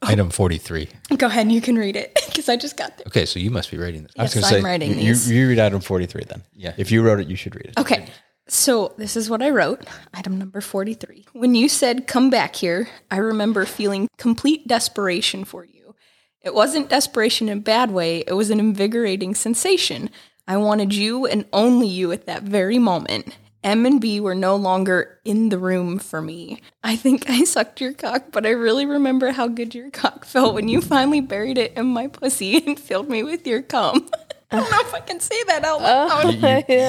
Item 0.02 0.30
43. 0.30 0.90
Go 1.18 1.28
ahead, 1.28 1.42
and 1.44 1.52
you 1.52 1.62
can 1.62 1.76
read 1.78 1.96
it 1.96 2.18
because 2.28 2.48
I 2.50 2.56
just 2.56 2.78
got 2.78 2.98
there. 2.98 3.06
Okay, 3.08 3.26
so 3.26 3.38
you 3.38 3.52
must 3.52 3.70
be 3.70 3.78
writing 3.78 4.04
this. 4.04 4.12
I 4.18 4.24
was 4.24 4.34
Yes, 4.36 4.44
going 4.44 4.54
to 4.54 4.58
I'm 4.60 4.66
writing 4.66 4.90
you, 4.92 4.96
these. 4.96 5.30
you 5.30 5.48
read 5.48 5.60
item 5.60 5.82
43 5.82 6.24
then. 6.28 6.42
Yeah. 6.56 6.74
If 6.78 6.90
you 6.92 7.02
wrote 7.04 7.20
it, 7.20 7.28
you 7.28 7.36
should 7.36 7.54
read 7.56 7.66
it. 7.66 7.78
Okay. 7.80 8.08
So 8.52 8.96
this 8.98 9.16
is 9.16 9.30
what 9.30 9.44
I 9.44 9.52
wrote, 9.52 9.86
item 10.12 10.40
number 10.40 10.60
43. 10.60 11.28
When 11.34 11.54
you 11.54 11.70
said, 11.70 12.08
come 12.08 12.32
back 12.32 12.56
here, 12.56 12.90
I 13.12 13.18
remember 13.18 13.64
feeling 13.64 14.08
complete 14.18 14.68
desperation 14.68 15.46
for 15.46 15.64
you. 15.64 15.94
It 16.42 16.56
wasn't 16.56 16.90
desperation 16.90 17.48
in 17.48 17.60
a 17.60 17.62
bad 17.62 17.92
way, 17.92 18.24
it 18.26 18.34
was 18.34 18.50
an 18.50 18.60
invigorating 18.60 19.36
sensation. 19.36 20.10
I 20.48 20.58
wanted 20.58 20.96
you 20.96 21.28
and 21.28 21.46
only 21.54 21.88
you 21.88 22.12
at 22.12 22.26
that 22.26 22.42
very 22.42 22.80
moment. 22.80 23.38
M 23.64 23.86
and 23.86 24.02
B 24.02 24.20
were 24.20 24.34
no 24.34 24.56
longer 24.56 25.20
in 25.24 25.50
the 25.50 25.60
room 25.60 26.00
for 26.00 26.20
me. 26.20 26.60
I 26.84 26.96
think 26.96 27.30
I 27.30 27.44
sucked 27.44 27.80
your 27.80 27.94
cock, 27.94 28.32
but 28.32 28.48
I 28.48 28.52
really 28.52 28.88
remember 28.88 29.32
how 29.32 29.48
good 29.48 29.76
your 29.76 29.92
cock 29.92 30.26
felt 30.26 30.56
when 30.56 30.70
you 30.70 30.82
finally 30.82 31.22
buried 31.22 31.60
it 31.60 31.74
in 31.74 31.86
my 31.86 32.08
pussy 32.08 32.66
and 32.66 32.80
filled 32.80 33.10
me 33.10 33.22
with 33.22 33.46
your 33.46 33.62
cum. 33.62 34.10
I 34.52 34.60
don't 34.60 34.72
know 34.72 34.80
if 34.82 34.94
I 34.94 35.00
can 35.02 35.20
say 35.20 35.36
that 35.48 35.64
out 35.64 35.82
loud. 35.82 36.10
Oh, 36.12 36.30
you, 36.30 36.38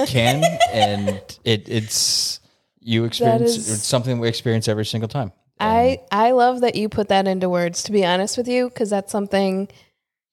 you 0.00 0.04
can, 0.08 0.42
and 0.72 1.08
it, 1.44 1.68
it's 1.68 2.40
you 2.80 3.04
experience 3.04 3.50
is- 3.56 3.70
it's 3.72 3.86
something 3.86 4.18
we 4.18 4.28
experience 4.28 4.66
every 4.68 4.86
single 4.86 5.08
time. 5.08 5.32
I 5.62 6.00
I 6.10 6.30
love 6.30 6.62
that 6.62 6.74
you 6.74 6.88
put 6.88 7.08
that 7.08 7.28
into 7.28 7.48
words. 7.50 7.82
To 7.84 7.92
be 7.92 8.04
honest 8.06 8.38
with 8.38 8.48
you, 8.48 8.68
because 8.70 8.88
that's 8.88 9.12
something 9.12 9.68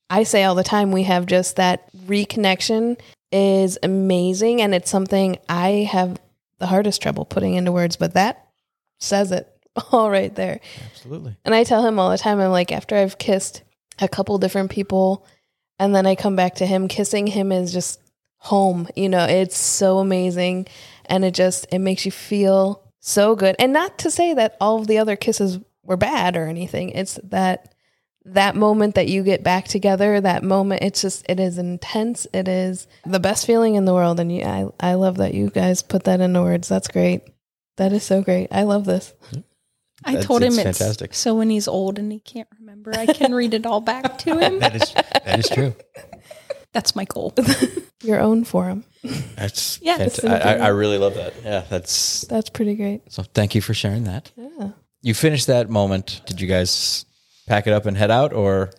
I 0.09 0.23
say 0.23 0.45
all 0.45 0.55
the 0.55 0.63
time. 0.63 0.91
We 0.93 1.03
have 1.03 1.25
just 1.25 1.57
that 1.57 1.93
reconnection 2.05 2.97
is 3.33 3.77
amazing, 3.83 4.61
and 4.61 4.73
it's 4.73 4.89
something 4.89 5.37
I 5.49 5.87
have 5.91 6.17
the 6.59 6.67
hardest 6.67 7.01
trouble 7.01 7.25
putting 7.25 7.55
into 7.55 7.73
words. 7.73 7.97
But 7.97 8.13
that 8.13 8.47
says 9.01 9.33
it 9.33 9.47
all 9.91 10.09
right 10.09 10.33
there. 10.33 10.61
Absolutely. 10.91 11.35
And 11.43 11.53
I 11.53 11.65
tell 11.65 11.85
him 11.85 11.99
all 11.99 12.09
the 12.09 12.17
time, 12.17 12.39
I'm 12.39 12.51
like, 12.51 12.71
after 12.71 12.95
I've 12.95 13.17
kissed 13.17 13.63
a 13.99 14.07
couple 14.07 14.37
different 14.37 14.71
people 14.71 15.25
and 15.79 15.95
then 15.95 16.05
I 16.05 16.15
come 16.15 16.35
back 16.35 16.55
to 16.55 16.65
him, 16.65 16.87
kissing 16.87 17.27
him 17.27 17.51
is 17.51 17.71
just 17.71 17.99
home. 18.37 18.87
You 18.95 19.09
know, 19.09 19.25
it's 19.25 19.57
so 19.57 19.99
amazing. 19.99 20.67
And 21.05 21.23
it 21.23 21.33
just, 21.33 21.67
it 21.71 21.79
makes 21.79 22.05
you 22.05 22.11
feel 22.11 22.83
so 22.99 23.35
good. 23.35 23.55
And 23.59 23.73
not 23.73 23.97
to 23.99 24.11
say 24.11 24.33
that 24.33 24.57
all 24.59 24.79
of 24.79 24.87
the 24.87 24.97
other 24.97 25.15
kisses 25.15 25.59
were 25.83 25.97
bad 25.97 26.35
or 26.35 26.47
anything. 26.47 26.89
It's 26.89 27.19
that, 27.23 27.73
that 28.25 28.55
moment 28.55 28.95
that 28.95 29.07
you 29.07 29.23
get 29.23 29.43
back 29.43 29.67
together, 29.67 30.19
that 30.19 30.43
moment, 30.43 30.81
it's 30.83 31.01
just, 31.01 31.25
it 31.29 31.39
is 31.39 31.57
intense. 31.57 32.27
It 32.33 32.47
is 32.47 32.87
the 33.05 33.19
best 33.19 33.45
feeling 33.45 33.75
in 33.75 33.85
the 33.85 33.93
world. 33.93 34.19
And 34.19 34.31
you, 34.35 34.43
I, 34.43 34.67
I 34.79 34.93
love 34.95 35.17
that 35.17 35.33
you 35.33 35.49
guys 35.49 35.81
put 35.83 36.03
that 36.05 36.19
into 36.19 36.41
words. 36.41 36.67
That's 36.67 36.89
great. 36.89 37.21
That 37.77 37.93
is 37.93 38.03
so 38.03 38.21
great. 38.21 38.47
I 38.51 38.63
love 38.63 38.85
this. 38.85 39.13
Mm-hmm. 39.31 39.41
I 40.05 40.12
That's- 40.12 40.25
told 40.27 40.41
him 40.43 40.49
it's 40.49 40.57
it's 40.60 40.77
fantastic. 40.77 41.13
so 41.15 41.36
when 41.36 41.49
he's 41.49 41.67
old 41.67 41.97
and 41.99 42.12
he 42.12 42.19
can't 42.19 42.47
remember, 42.60 42.91
I 42.95 43.07
can 43.07 43.33
read 43.33 43.53
it 43.53 43.65
all 43.65 43.81
back 43.81 44.17
to 44.19 44.38
him. 44.39 44.60
That 44.60 44.75
is 44.75 44.93
that 44.93 45.39
is 45.39 45.49
true. 45.49 45.73
That's 46.73 46.95
my 46.95 47.05
goal. 47.05 47.33
Your 48.03 48.19
own 48.19 48.43
forum. 48.43 48.83
That's 49.36 49.79
Yeah, 49.81 50.07
I, 50.23 50.27
I, 50.29 50.53
I 50.55 50.67
really 50.67 50.97
love 50.99 51.15
that. 51.15 51.33
Yeah, 51.43 51.63
that's 51.67 52.21
That's 52.29 52.49
pretty 52.51 52.75
great. 52.75 53.12
so. 53.12 53.23
Thank 53.23 53.55
you 53.55 53.62
for 53.62 53.73
sharing 53.73 54.03
that. 54.03 54.31
Yeah. 54.36 54.69
You 55.01 55.13
finished 55.15 55.47
that 55.47 55.69
moment. 55.69 56.21
Did 56.27 56.39
you 56.39 56.47
guys 56.47 57.05
pack 57.47 57.65
it 57.65 57.73
up 57.73 57.86
and 57.88 57.97
head 57.97 58.12
out, 58.12 58.33
or 58.33 58.69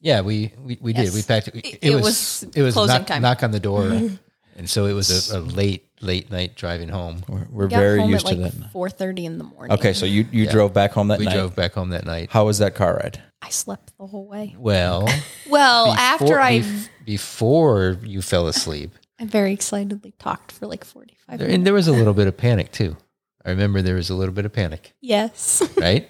Yeah, 0.00 0.22
we 0.22 0.52
we, 0.58 0.78
we 0.80 0.92
did. 0.94 1.12
We 1.12 1.22
packed 1.22 1.48
it. 1.48 1.56
It, 1.56 1.78
It 1.82 1.94
was, 1.94 2.04
was 2.04 2.42
it 2.54 2.62
was 2.62 2.74
closing 2.74 2.96
knock, 2.98 3.06
time. 3.06 3.20
knock 3.22 3.42
on 3.42 3.50
the 3.50 3.60
door, 3.60 3.82
mm-hmm. 3.82 4.14
and 4.56 4.70
so 4.70 4.86
it 4.86 4.92
was 4.94 5.30
a, 5.30 5.38
a 5.38 5.40
late 5.40 5.84
late 6.04 6.30
night 6.30 6.54
driving 6.54 6.88
home. 6.88 7.22
we're, 7.28 7.46
we're 7.50 7.68
Got 7.68 7.78
very 7.78 8.00
home 8.00 8.10
used 8.10 8.26
at 8.26 8.34
to 8.34 8.40
like 8.42 8.52
that? 8.52 8.70
four 8.72 8.88
thirty 8.90 9.24
in 9.26 9.38
the 9.38 9.44
morning. 9.44 9.72
Okay, 9.76 9.92
so 9.92 10.06
you 10.06 10.26
you 10.30 10.46
drove 10.48 10.72
back 10.72 10.92
home 10.92 11.08
that 11.08 11.20
night. 11.20 11.28
We 11.28 11.32
drove 11.34 11.56
back 11.56 11.72
home 11.72 11.90
that 11.90 12.04
night. 12.04 12.30
How 12.30 12.44
was 12.46 12.58
that 12.58 12.74
car 12.74 12.94
ride? 13.02 13.22
I 13.42 13.50
slept 13.50 13.92
the 13.98 14.06
whole 14.06 14.26
way. 14.26 14.54
Well, 14.58 15.08
Well, 15.48 15.88
after 15.92 16.40
I, 16.40 16.60
bef- 16.60 16.88
before 17.04 17.98
you 18.02 18.22
fell 18.22 18.46
asleep, 18.48 18.90
I 19.20 19.24
very 19.26 19.52
excitedly 19.52 20.12
talked 20.18 20.52
for 20.52 20.66
like 20.66 20.84
forty 20.84 21.16
five 21.26 21.38
minutes. 21.40 21.54
and 21.54 21.66
there 21.66 21.74
was 21.74 21.88
a 21.88 21.92
little 21.92 22.14
bit 22.14 22.26
of 22.26 22.36
panic 22.36 22.72
too. 22.72 22.96
I 23.44 23.50
remember 23.50 23.82
there 23.82 23.96
was 23.96 24.08
a 24.10 24.14
little 24.14 24.34
bit 24.34 24.46
of 24.46 24.52
panic, 24.52 24.94
Yes. 25.00 25.62
right? 25.76 26.08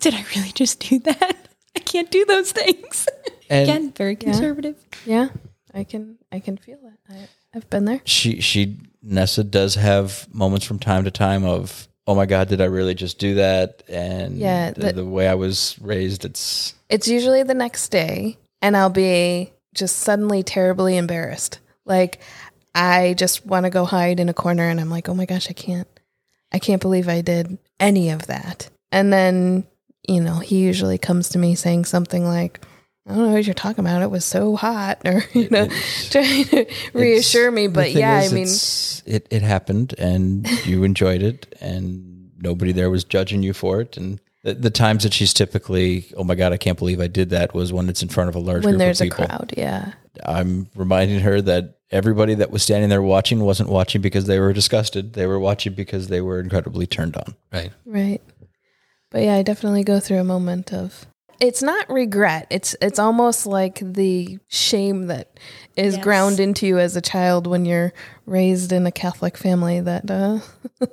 Did 0.00 0.14
I 0.14 0.24
really 0.36 0.52
just 0.52 0.80
do 0.80 0.98
that? 1.00 1.36
I 1.76 1.80
can't 1.80 2.10
do 2.10 2.24
those 2.24 2.52
things. 2.52 3.06
And 3.48 3.68
Again, 3.68 3.92
very 3.92 4.16
conservative. 4.16 4.74
Yeah, 5.04 5.28
I 5.72 5.84
can 5.84 6.18
I 6.32 6.40
can 6.40 6.56
feel 6.56 6.78
it. 6.82 6.98
I, 7.08 7.28
I've 7.54 7.70
been 7.70 7.84
there. 7.84 8.00
she 8.04 8.40
she 8.40 8.76
Nessa 9.06 9.44
does 9.44 9.76
have 9.76 10.26
moments 10.34 10.66
from 10.66 10.78
time 10.78 11.04
to 11.04 11.10
time 11.10 11.44
of 11.44 11.86
oh 12.08 12.14
my 12.14 12.26
god 12.26 12.48
did 12.48 12.60
I 12.60 12.64
really 12.64 12.94
just 12.94 13.18
do 13.18 13.34
that 13.36 13.82
and 13.88 14.36
Yeah, 14.38 14.72
the, 14.72 14.92
the 14.92 15.04
way 15.04 15.28
I 15.28 15.34
was 15.34 15.76
raised 15.80 16.24
it's 16.24 16.74
It's 16.88 17.08
usually 17.08 17.42
the 17.42 17.54
next 17.54 17.88
day, 17.88 18.36
and 18.60 18.76
I'll 18.76 18.90
be 18.90 19.52
just 19.74 19.98
suddenly 19.98 20.42
terribly 20.42 20.96
embarrassed. 20.96 21.60
Like 21.84 22.20
I 22.74 23.14
just 23.14 23.46
want 23.46 23.64
to 23.64 23.70
go 23.70 23.84
hide 23.84 24.20
in 24.20 24.28
a 24.28 24.34
corner, 24.34 24.68
and 24.68 24.80
I'm 24.80 24.90
like, 24.90 25.08
oh 25.08 25.14
my 25.14 25.24
gosh, 25.24 25.48
I 25.48 25.54
can't, 25.54 25.88
I 26.52 26.58
can't 26.58 26.82
believe 26.82 27.08
I 27.08 27.22
did 27.22 27.58
any 27.80 28.10
of 28.10 28.26
that. 28.26 28.68
And 28.92 29.12
then 29.12 29.66
you 30.08 30.20
know 30.20 30.40
he 30.40 30.58
usually 30.58 30.98
comes 30.98 31.28
to 31.30 31.38
me 31.38 31.54
saying 31.54 31.84
something 31.84 32.24
like. 32.24 32.60
I 33.06 33.10
don't 33.14 33.26
know 33.28 33.32
what 33.34 33.44
you're 33.46 33.54
talking 33.54 33.84
about. 33.84 34.02
It 34.02 34.10
was 34.10 34.24
so 34.24 34.56
hot, 34.56 34.98
or 35.04 35.22
you 35.32 35.48
know, 35.50 35.68
trying 36.10 36.44
to 36.46 36.66
reassure 36.92 37.50
me. 37.50 37.68
But 37.68 37.92
yeah, 37.92 38.22
is, 38.22 38.32
I 38.32 38.34
mean, 38.34 39.14
it 39.16 39.28
it 39.30 39.42
happened 39.42 39.94
and 39.98 40.48
you 40.66 40.82
enjoyed 40.84 41.22
it 41.22 41.54
and 41.60 42.32
nobody 42.38 42.72
there 42.72 42.90
was 42.90 43.04
judging 43.04 43.42
you 43.42 43.52
for 43.52 43.80
it 43.80 43.96
and 43.96 44.20
The, 44.42 44.54
the 44.54 44.70
times 44.70 45.02
that 45.04 45.12
she's 45.14 45.32
typically, 45.32 46.06
oh 46.16 46.24
my 46.24 46.34
god, 46.34 46.52
I 46.52 46.56
can't 46.56 46.78
believe 46.78 47.00
I 47.00 47.06
did 47.06 47.30
that, 47.30 47.54
was 47.54 47.72
when 47.72 47.88
it's 47.88 48.02
in 48.02 48.08
front 48.08 48.28
of 48.28 48.34
a 48.34 48.38
large 48.38 48.64
when 48.64 48.72
group 48.74 48.78
there's 48.80 49.00
of 49.00 49.06
a 49.06 49.10
people. 49.10 49.26
crowd. 49.26 49.54
Yeah. 49.56 49.92
I'm 50.24 50.68
reminding 50.74 51.20
her 51.20 51.40
that 51.42 51.78
everybody 51.90 52.34
that 52.34 52.50
was 52.50 52.62
standing 52.62 52.88
there 52.90 53.02
watching 53.02 53.40
wasn't 53.40 53.68
watching 53.70 54.00
because 54.02 54.26
they 54.26 54.38
were 54.40 54.52
disgusted. 54.52 55.12
They 55.14 55.26
were 55.26 55.38
watching 55.40 55.74
because 55.74 56.08
they 56.08 56.20
were 56.20 56.40
incredibly 56.40 56.86
turned 56.86 57.16
on. 57.16 57.34
Right. 57.52 57.72
Right. 57.84 58.20
But 59.10 59.22
yeah, 59.22 59.34
I 59.36 59.42
definitely 59.42 59.84
go 59.84 60.00
through 60.00 60.18
a 60.18 60.24
moment 60.24 60.72
of 60.72 61.06
it's 61.40 61.62
not 61.62 61.88
regret. 61.90 62.46
It's 62.50 62.74
it's 62.80 62.98
almost 62.98 63.46
like 63.46 63.80
the 63.80 64.38
shame 64.48 65.06
that 65.08 65.38
is 65.76 65.94
Yes. 65.96 66.04
ground 66.04 66.40
into 66.40 66.66
you 66.66 66.78
as 66.78 66.96
a 66.96 67.00
child 67.00 67.46
when 67.46 67.64
you're 67.64 67.92
raised 68.24 68.72
in 68.72 68.86
a 68.86 68.92
Catholic 68.92 69.36
family 69.36 69.80
that 69.80 70.10
uh 70.10 70.38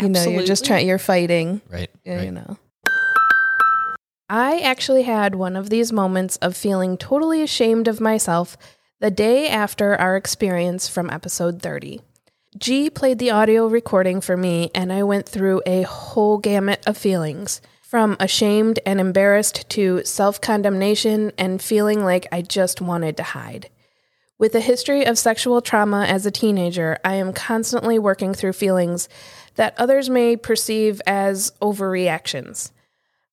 you 0.00 0.08
know, 0.08 0.24
you're 0.24 0.44
just 0.44 0.64
trying 0.64 0.86
you're 0.86 0.98
fighting, 0.98 1.60
Right. 1.70 1.90
you 2.04 2.12
right. 2.14 2.32
know. 2.32 2.58
I 4.28 4.58
actually 4.60 5.02
had 5.04 5.34
one 5.36 5.54
of 5.56 5.70
these 5.70 5.92
moments 5.92 6.36
of 6.38 6.56
feeling 6.56 6.96
totally 6.96 7.42
ashamed 7.42 7.86
of 7.86 8.00
myself 8.00 8.56
the 8.98 9.10
day 9.10 9.48
after 9.48 9.94
our 9.94 10.16
experience 10.16 10.88
from 10.88 11.10
episode 11.10 11.62
30. 11.62 12.00
G 12.58 12.90
played 12.90 13.18
the 13.18 13.30
audio 13.30 13.66
recording 13.68 14.20
for 14.20 14.36
me, 14.36 14.70
and 14.74 14.92
I 14.92 15.02
went 15.02 15.28
through 15.28 15.62
a 15.66 15.82
whole 15.82 16.38
gamut 16.38 16.82
of 16.86 16.96
feelings 16.96 17.60
from 17.86 18.16
ashamed 18.18 18.80
and 18.84 18.98
embarrassed 18.98 19.68
to 19.70 20.04
self 20.04 20.40
condemnation 20.40 21.30
and 21.38 21.62
feeling 21.62 22.04
like 22.04 22.26
I 22.32 22.42
just 22.42 22.80
wanted 22.80 23.16
to 23.16 23.22
hide. 23.22 23.70
With 24.38 24.56
a 24.56 24.60
history 24.60 25.06
of 25.06 25.16
sexual 25.16 25.60
trauma 25.60 26.04
as 26.04 26.26
a 26.26 26.32
teenager, 26.32 26.98
I 27.04 27.14
am 27.14 27.32
constantly 27.32 27.98
working 27.98 28.34
through 28.34 28.54
feelings 28.54 29.08
that 29.54 29.78
others 29.78 30.10
may 30.10 30.36
perceive 30.36 31.00
as 31.06 31.52
overreactions. 31.62 32.72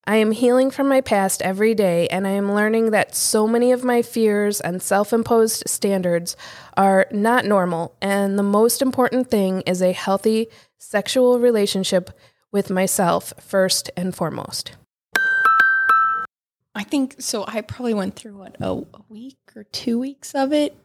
I 0.05 0.17
am 0.17 0.31
healing 0.31 0.69
from 0.69 0.87
my 0.87 1.01
past 1.01 1.41
every 1.41 1.73
day, 1.73 2.07
and 2.09 2.27
I 2.27 2.31
am 2.31 2.53
learning 2.53 2.91
that 2.91 3.15
so 3.15 3.47
many 3.47 3.71
of 3.71 3.83
my 3.83 4.03
fears 4.03 4.61
and 4.61 4.83
self 4.83 5.13
imposed 5.13 5.63
standards 5.65 6.37
are 6.77 7.07
not 7.09 7.45
normal, 7.45 7.95
and 8.01 8.37
the 8.37 8.43
most 8.43 8.83
important 8.83 9.31
thing 9.31 9.61
is 9.61 9.81
a 9.81 9.93
healthy 9.93 10.47
sexual 10.77 11.39
relationship 11.39 12.11
with 12.53 12.69
myself 12.69 13.33
first 13.41 13.91
and 13.97 14.15
foremost. 14.15 14.71
I 16.73 16.83
think 16.83 17.15
so. 17.19 17.43
I 17.45 17.59
probably 17.61 17.93
went 17.93 18.15
through 18.15 18.37
what 18.37 18.55
a, 18.61 18.69
a 18.69 18.85
week 19.09 19.37
or 19.55 19.65
two 19.65 19.99
weeks 19.99 20.33
of 20.33 20.53
it 20.53 20.75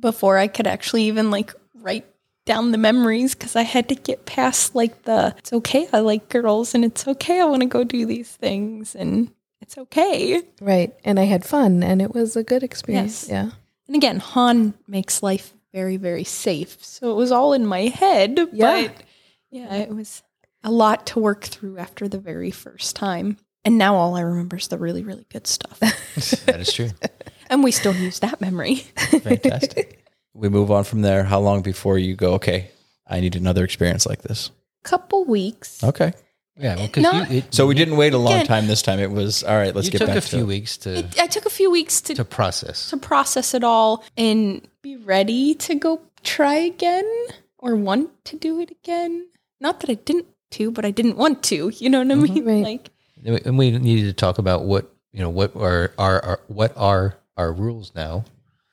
before 0.00 0.36
I 0.36 0.48
could 0.48 0.66
actually 0.66 1.04
even 1.04 1.30
like 1.30 1.54
write 1.74 2.06
down 2.44 2.72
the 2.72 2.78
memories 2.78 3.34
because 3.34 3.54
I 3.54 3.62
had 3.62 3.88
to 3.90 3.94
get 3.94 4.26
past 4.26 4.74
like 4.74 5.02
the 5.02 5.34
it's 5.38 5.52
okay 5.52 5.86
I 5.92 6.00
like 6.00 6.28
girls 6.30 6.74
and 6.74 6.84
it's 6.84 7.06
okay 7.06 7.40
I 7.40 7.44
want 7.44 7.62
to 7.62 7.68
go 7.68 7.84
do 7.84 8.06
these 8.06 8.30
things 8.30 8.94
and 8.94 9.30
it's 9.60 9.76
okay. 9.76 10.42
Right. 10.60 10.94
And 11.04 11.20
I 11.20 11.24
had 11.24 11.44
fun, 11.44 11.82
and 11.82 12.00
it 12.00 12.14
was 12.14 12.36
a 12.36 12.42
good 12.42 12.62
experience. 12.62 13.28
Yes. 13.28 13.30
Yeah. 13.30 13.50
And 13.86 13.96
again, 13.96 14.18
Han 14.18 14.72
makes 14.86 15.22
life 15.22 15.52
very 15.74 15.98
very 15.98 16.24
safe, 16.24 16.82
so 16.82 17.10
it 17.10 17.16
was 17.16 17.30
all 17.30 17.52
in 17.52 17.66
my 17.66 17.82
head. 17.82 18.38
Yeah. 18.50 18.88
But 18.88 19.02
yeah, 19.50 19.74
it 19.74 19.94
was 19.94 20.22
a 20.68 20.70
lot 20.70 21.06
to 21.08 21.18
work 21.18 21.44
through 21.44 21.78
after 21.78 22.08
the 22.08 22.18
very 22.18 22.50
first 22.50 22.94
time. 22.96 23.36
And 23.64 23.78
now 23.78 23.96
all 23.96 24.14
I 24.16 24.20
remember 24.20 24.56
is 24.56 24.68
the 24.68 24.78
really 24.78 25.02
really 25.02 25.26
good 25.30 25.46
stuff, 25.46 25.78
That 26.46 26.60
is 26.60 26.72
true. 26.72 26.90
and 27.50 27.64
we 27.64 27.70
still 27.72 27.94
use 27.94 28.20
that 28.20 28.40
memory. 28.40 28.76
Fantastic. 29.32 30.04
we 30.34 30.48
move 30.48 30.70
on 30.70 30.84
from 30.84 31.02
there. 31.02 31.24
How 31.24 31.40
long 31.40 31.62
before 31.62 31.98
you 31.98 32.14
go, 32.14 32.34
okay, 32.34 32.70
I 33.06 33.20
need 33.20 33.36
another 33.36 33.64
experience 33.64 34.06
like 34.06 34.22
this? 34.22 34.50
A 34.84 34.88
couple 34.88 35.24
weeks. 35.24 35.82
Okay. 35.82 36.12
Yeah. 36.56 36.76
Well, 36.76 36.86
because 36.86 37.02
Not- 37.02 37.30
you, 37.30 37.38
it, 37.38 37.54
So 37.54 37.66
we 37.66 37.74
didn't 37.74 37.96
wait 37.96 38.14
a 38.14 38.18
long 38.18 38.32
Again- 38.34 38.46
time 38.46 38.66
this 38.66 38.82
time. 38.82 38.98
It 39.00 39.10
was, 39.10 39.42
all 39.44 39.56
right, 39.56 39.74
let's 39.74 39.86
you 39.86 39.92
get 39.92 39.98
took 39.98 40.08
back 40.08 40.16
a 40.18 40.20
to 40.20 40.26
few 40.28 40.40
it. 40.40 40.46
weeks 40.46 40.76
to 40.78 41.06
I 41.18 41.26
took 41.26 41.46
a 41.46 41.50
few 41.50 41.70
weeks 41.70 42.00
to 42.02 42.14
to 42.14 42.24
process. 42.24 42.90
to 42.90 42.96
process 42.96 43.54
it 43.54 43.64
all 43.64 44.04
and 44.16 44.66
be 44.82 44.96
ready 44.96 45.54
to 45.54 45.74
go 45.74 46.00
try 46.22 46.54
again 46.54 47.06
or 47.58 47.76
want 47.76 48.10
to 48.26 48.36
do 48.36 48.60
it 48.60 48.70
again. 48.70 49.28
Not 49.60 49.80
that 49.80 49.90
I 49.90 49.94
didn't 49.94 50.26
to, 50.52 50.70
but 50.70 50.84
I 50.84 50.90
didn't 50.90 51.16
want 51.16 51.42
to. 51.44 51.70
You 51.78 51.90
know 51.90 51.98
what 51.98 52.10
I 52.10 52.14
mm-hmm. 52.14 52.34
mean? 52.34 52.64
Right. 52.64 52.90
Like 53.24 53.46
And 53.46 53.58
we- 53.58 53.70
needed 53.70 54.06
to 54.06 54.12
talk 54.12 54.38
about 54.38 54.64
what 54.64 54.92
you 55.12 55.20
know 55.20 55.30
what 55.30 55.56
are 55.56 55.92
our, 55.98 56.24
our 56.24 56.40
what 56.48 56.72
are 56.76 57.18
our 57.36 57.52
rules 57.52 57.92
now. 57.94 58.24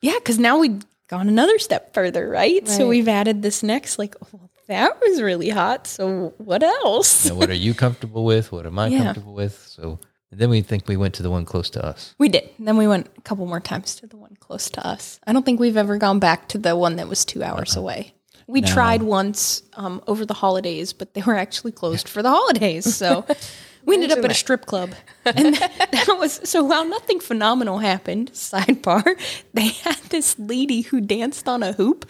yeah, 0.01 0.15
because 0.15 0.39
now 0.39 0.57
we've 0.59 0.83
gone 1.07 1.29
another 1.29 1.59
step 1.59 1.93
further, 1.93 2.27
right? 2.29 2.67
So 2.67 2.87
we've 2.87 3.07
added 3.07 3.41
this 3.41 3.63
next. 3.63 3.99
Like, 3.99 4.15
oh, 4.21 4.49
that 4.67 4.99
was 4.99 5.21
really 5.21 5.49
hot. 5.49 5.87
So 5.87 6.33
what 6.37 6.63
else? 6.63 7.25
You 7.25 7.31
know, 7.31 7.37
what 7.37 7.49
are 7.49 7.53
you 7.53 7.73
comfortable 7.73 8.25
with? 8.25 8.51
What 8.51 8.65
am 8.65 8.79
I 8.79 8.87
Yeah. 8.87 9.03
comfortable 9.03 9.33
with? 9.33 9.65
So 9.67 9.99
and 10.31 10.41
then 10.41 10.49
we 10.49 10.61
think 10.61 10.87
we 10.87 10.97
went 10.97 11.13
to 11.15 11.23
the 11.23 11.29
one 11.29 11.45
close 11.45 11.69
to 11.71 11.85
us. 11.85 12.15
We 12.17 12.29
did. 12.29 12.49
Then 12.59 12.77
we 12.77 12.87
went 12.87 13.09
a 13.17 13.21
couple 13.21 13.45
more 13.45 13.59
times 13.59 13.95
to 13.97 14.07
the 14.07 14.17
one 14.17 14.35
close 14.39 14.69
to 14.71 14.85
us. 14.85 15.19
I 15.25 15.33
don't 15.33 15.45
think 15.45 15.61
we've 15.61 15.77
ever 15.77 15.97
gone 15.97 16.19
back 16.19 16.49
to 16.49 16.57
the 16.57 16.75
one 16.75 16.97
that 16.97 17.07
was 17.07 17.23
two 17.23 17.43
hours 17.43 17.71
uh-huh. 17.71 17.81
away. 17.81 18.14
We 18.47 18.61
tried 18.61 19.01
once 19.01 19.63
um, 19.73 20.01
over 20.07 20.25
the 20.25 20.35
holidays, 20.35 20.93
but 20.93 21.13
they 21.13 21.21
were 21.21 21.35
actually 21.35 21.71
closed 21.71 22.07
for 22.07 22.21
the 22.21 22.29
holidays. 22.29 22.95
So 22.95 23.25
we 23.85 23.95
ended 23.95 24.11
up 24.11 24.23
at 24.23 24.31
a 24.31 24.35
strip 24.35 24.65
club. 24.65 24.93
And 25.25 25.55
that, 25.55 25.89
that 25.91 26.17
was 26.19 26.41
so 26.47 26.63
while 26.63 26.85
nothing 26.85 27.19
phenomenal 27.19 27.79
happened, 27.79 28.31
sidebar, 28.33 29.19
they 29.53 29.69
had 29.69 29.97
this 30.09 30.37
lady 30.37 30.81
who 30.81 31.01
danced 31.01 31.47
on 31.47 31.63
a 31.63 31.73
hoop. 31.73 32.05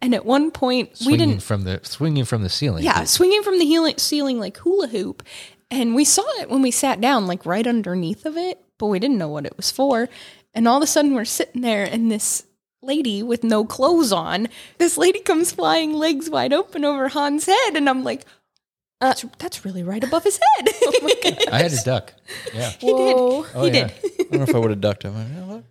And 0.00 0.14
at 0.14 0.24
one 0.24 0.52
point, 0.52 0.90
we 1.04 1.16
didn't 1.16 1.42
from 1.42 1.64
the 1.64 1.80
swinging 1.82 2.24
from 2.24 2.42
the 2.44 2.48
ceiling. 2.48 2.84
yeah, 2.84 3.02
swinging 3.04 3.42
from 3.42 3.58
the 3.58 3.64
healing, 3.64 3.94
ceiling 3.96 4.38
like 4.38 4.56
hula 4.58 4.86
hoop. 4.88 5.24
And 5.70 5.94
we 5.94 6.04
saw 6.04 6.22
it 6.40 6.48
when 6.48 6.62
we 6.62 6.70
sat 6.70 7.00
down, 7.00 7.26
like 7.26 7.44
right 7.44 7.66
underneath 7.66 8.24
of 8.24 8.36
it, 8.36 8.62
but 8.78 8.86
we 8.86 9.00
didn't 9.00 9.18
know 9.18 9.28
what 9.28 9.44
it 9.44 9.56
was 9.56 9.70
for. 9.70 10.08
And 10.54 10.68
all 10.68 10.76
of 10.76 10.82
a 10.82 10.86
sudden, 10.86 11.14
we're 11.14 11.24
sitting 11.24 11.62
there, 11.62 11.84
and 11.84 12.10
this 12.10 12.44
lady 12.82 13.22
with 13.22 13.44
no 13.44 13.64
clothes 13.64 14.12
on, 14.12 14.48
this 14.78 14.96
lady 14.96 15.20
comes 15.20 15.52
flying 15.52 15.92
legs 15.94 16.30
wide 16.30 16.52
open 16.52 16.84
over 16.84 17.08
Han's 17.08 17.46
head. 17.46 17.76
And 17.76 17.88
I'm 17.88 18.04
like, 18.04 18.24
that's, 19.00 19.24
that's 19.38 19.64
really 19.64 19.82
right 19.82 20.02
above 20.02 20.24
his 20.24 20.38
head. 20.56 20.68
Oh 21.00 21.52
I 21.52 21.62
had 21.62 21.70
to 21.70 21.84
duck. 21.84 22.12
Yeah. 22.52 22.68
he 22.78 22.86
did. 22.86 23.16
Whoa. 23.16 23.46
Oh, 23.54 23.64
he 23.64 23.70
yeah. 23.70 23.88
did. 23.88 23.92
I 24.20 24.22
don't 24.24 24.32
know 24.32 24.42
if 24.42 24.54
I 24.54 24.58
would 24.58 24.70
have 24.70 24.80
ducked 24.80 25.04
him. 25.04 25.14
You 25.16 25.40
know 25.40 25.46
what? 25.46 25.64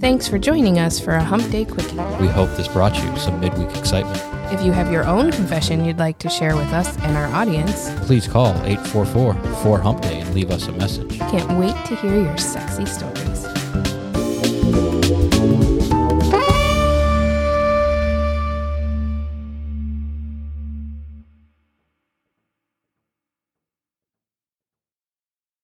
Thanks 0.00 0.28
for 0.28 0.38
joining 0.38 0.78
us 0.78 1.00
for 1.00 1.12
a 1.12 1.24
Hump 1.24 1.50
Day 1.50 1.64
Quickie. 1.64 1.96
We 2.20 2.28
hope 2.28 2.50
this 2.56 2.68
brought 2.68 2.96
you 3.02 3.16
some 3.16 3.40
midweek 3.40 3.74
excitement. 3.76 4.35
If 4.52 4.62
you 4.64 4.72
have 4.72 4.92
your 4.92 5.04
own 5.04 5.32
confession 5.32 5.84
you'd 5.84 5.98
like 5.98 6.18
to 6.20 6.28
share 6.28 6.56
with 6.56 6.72
us 6.72 6.96
and 6.98 7.16
our 7.16 7.26
audience, 7.34 7.90
Please 8.06 8.28
call 8.28 8.54
844 8.64 9.34
4 9.62 9.78
Hump 9.80 10.02
Day 10.02 10.20
and 10.20 10.34
leave 10.34 10.50
us 10.50 10.68
a 10.68 10.72
message. 10.72 11.18
can't 11.18 11.58
wait 11.58 11.74
to 11.86 11.96
hear 11.96 12.14
your 12.22 12.36
sexy 12.38 12.86
stories. 12.86 13.55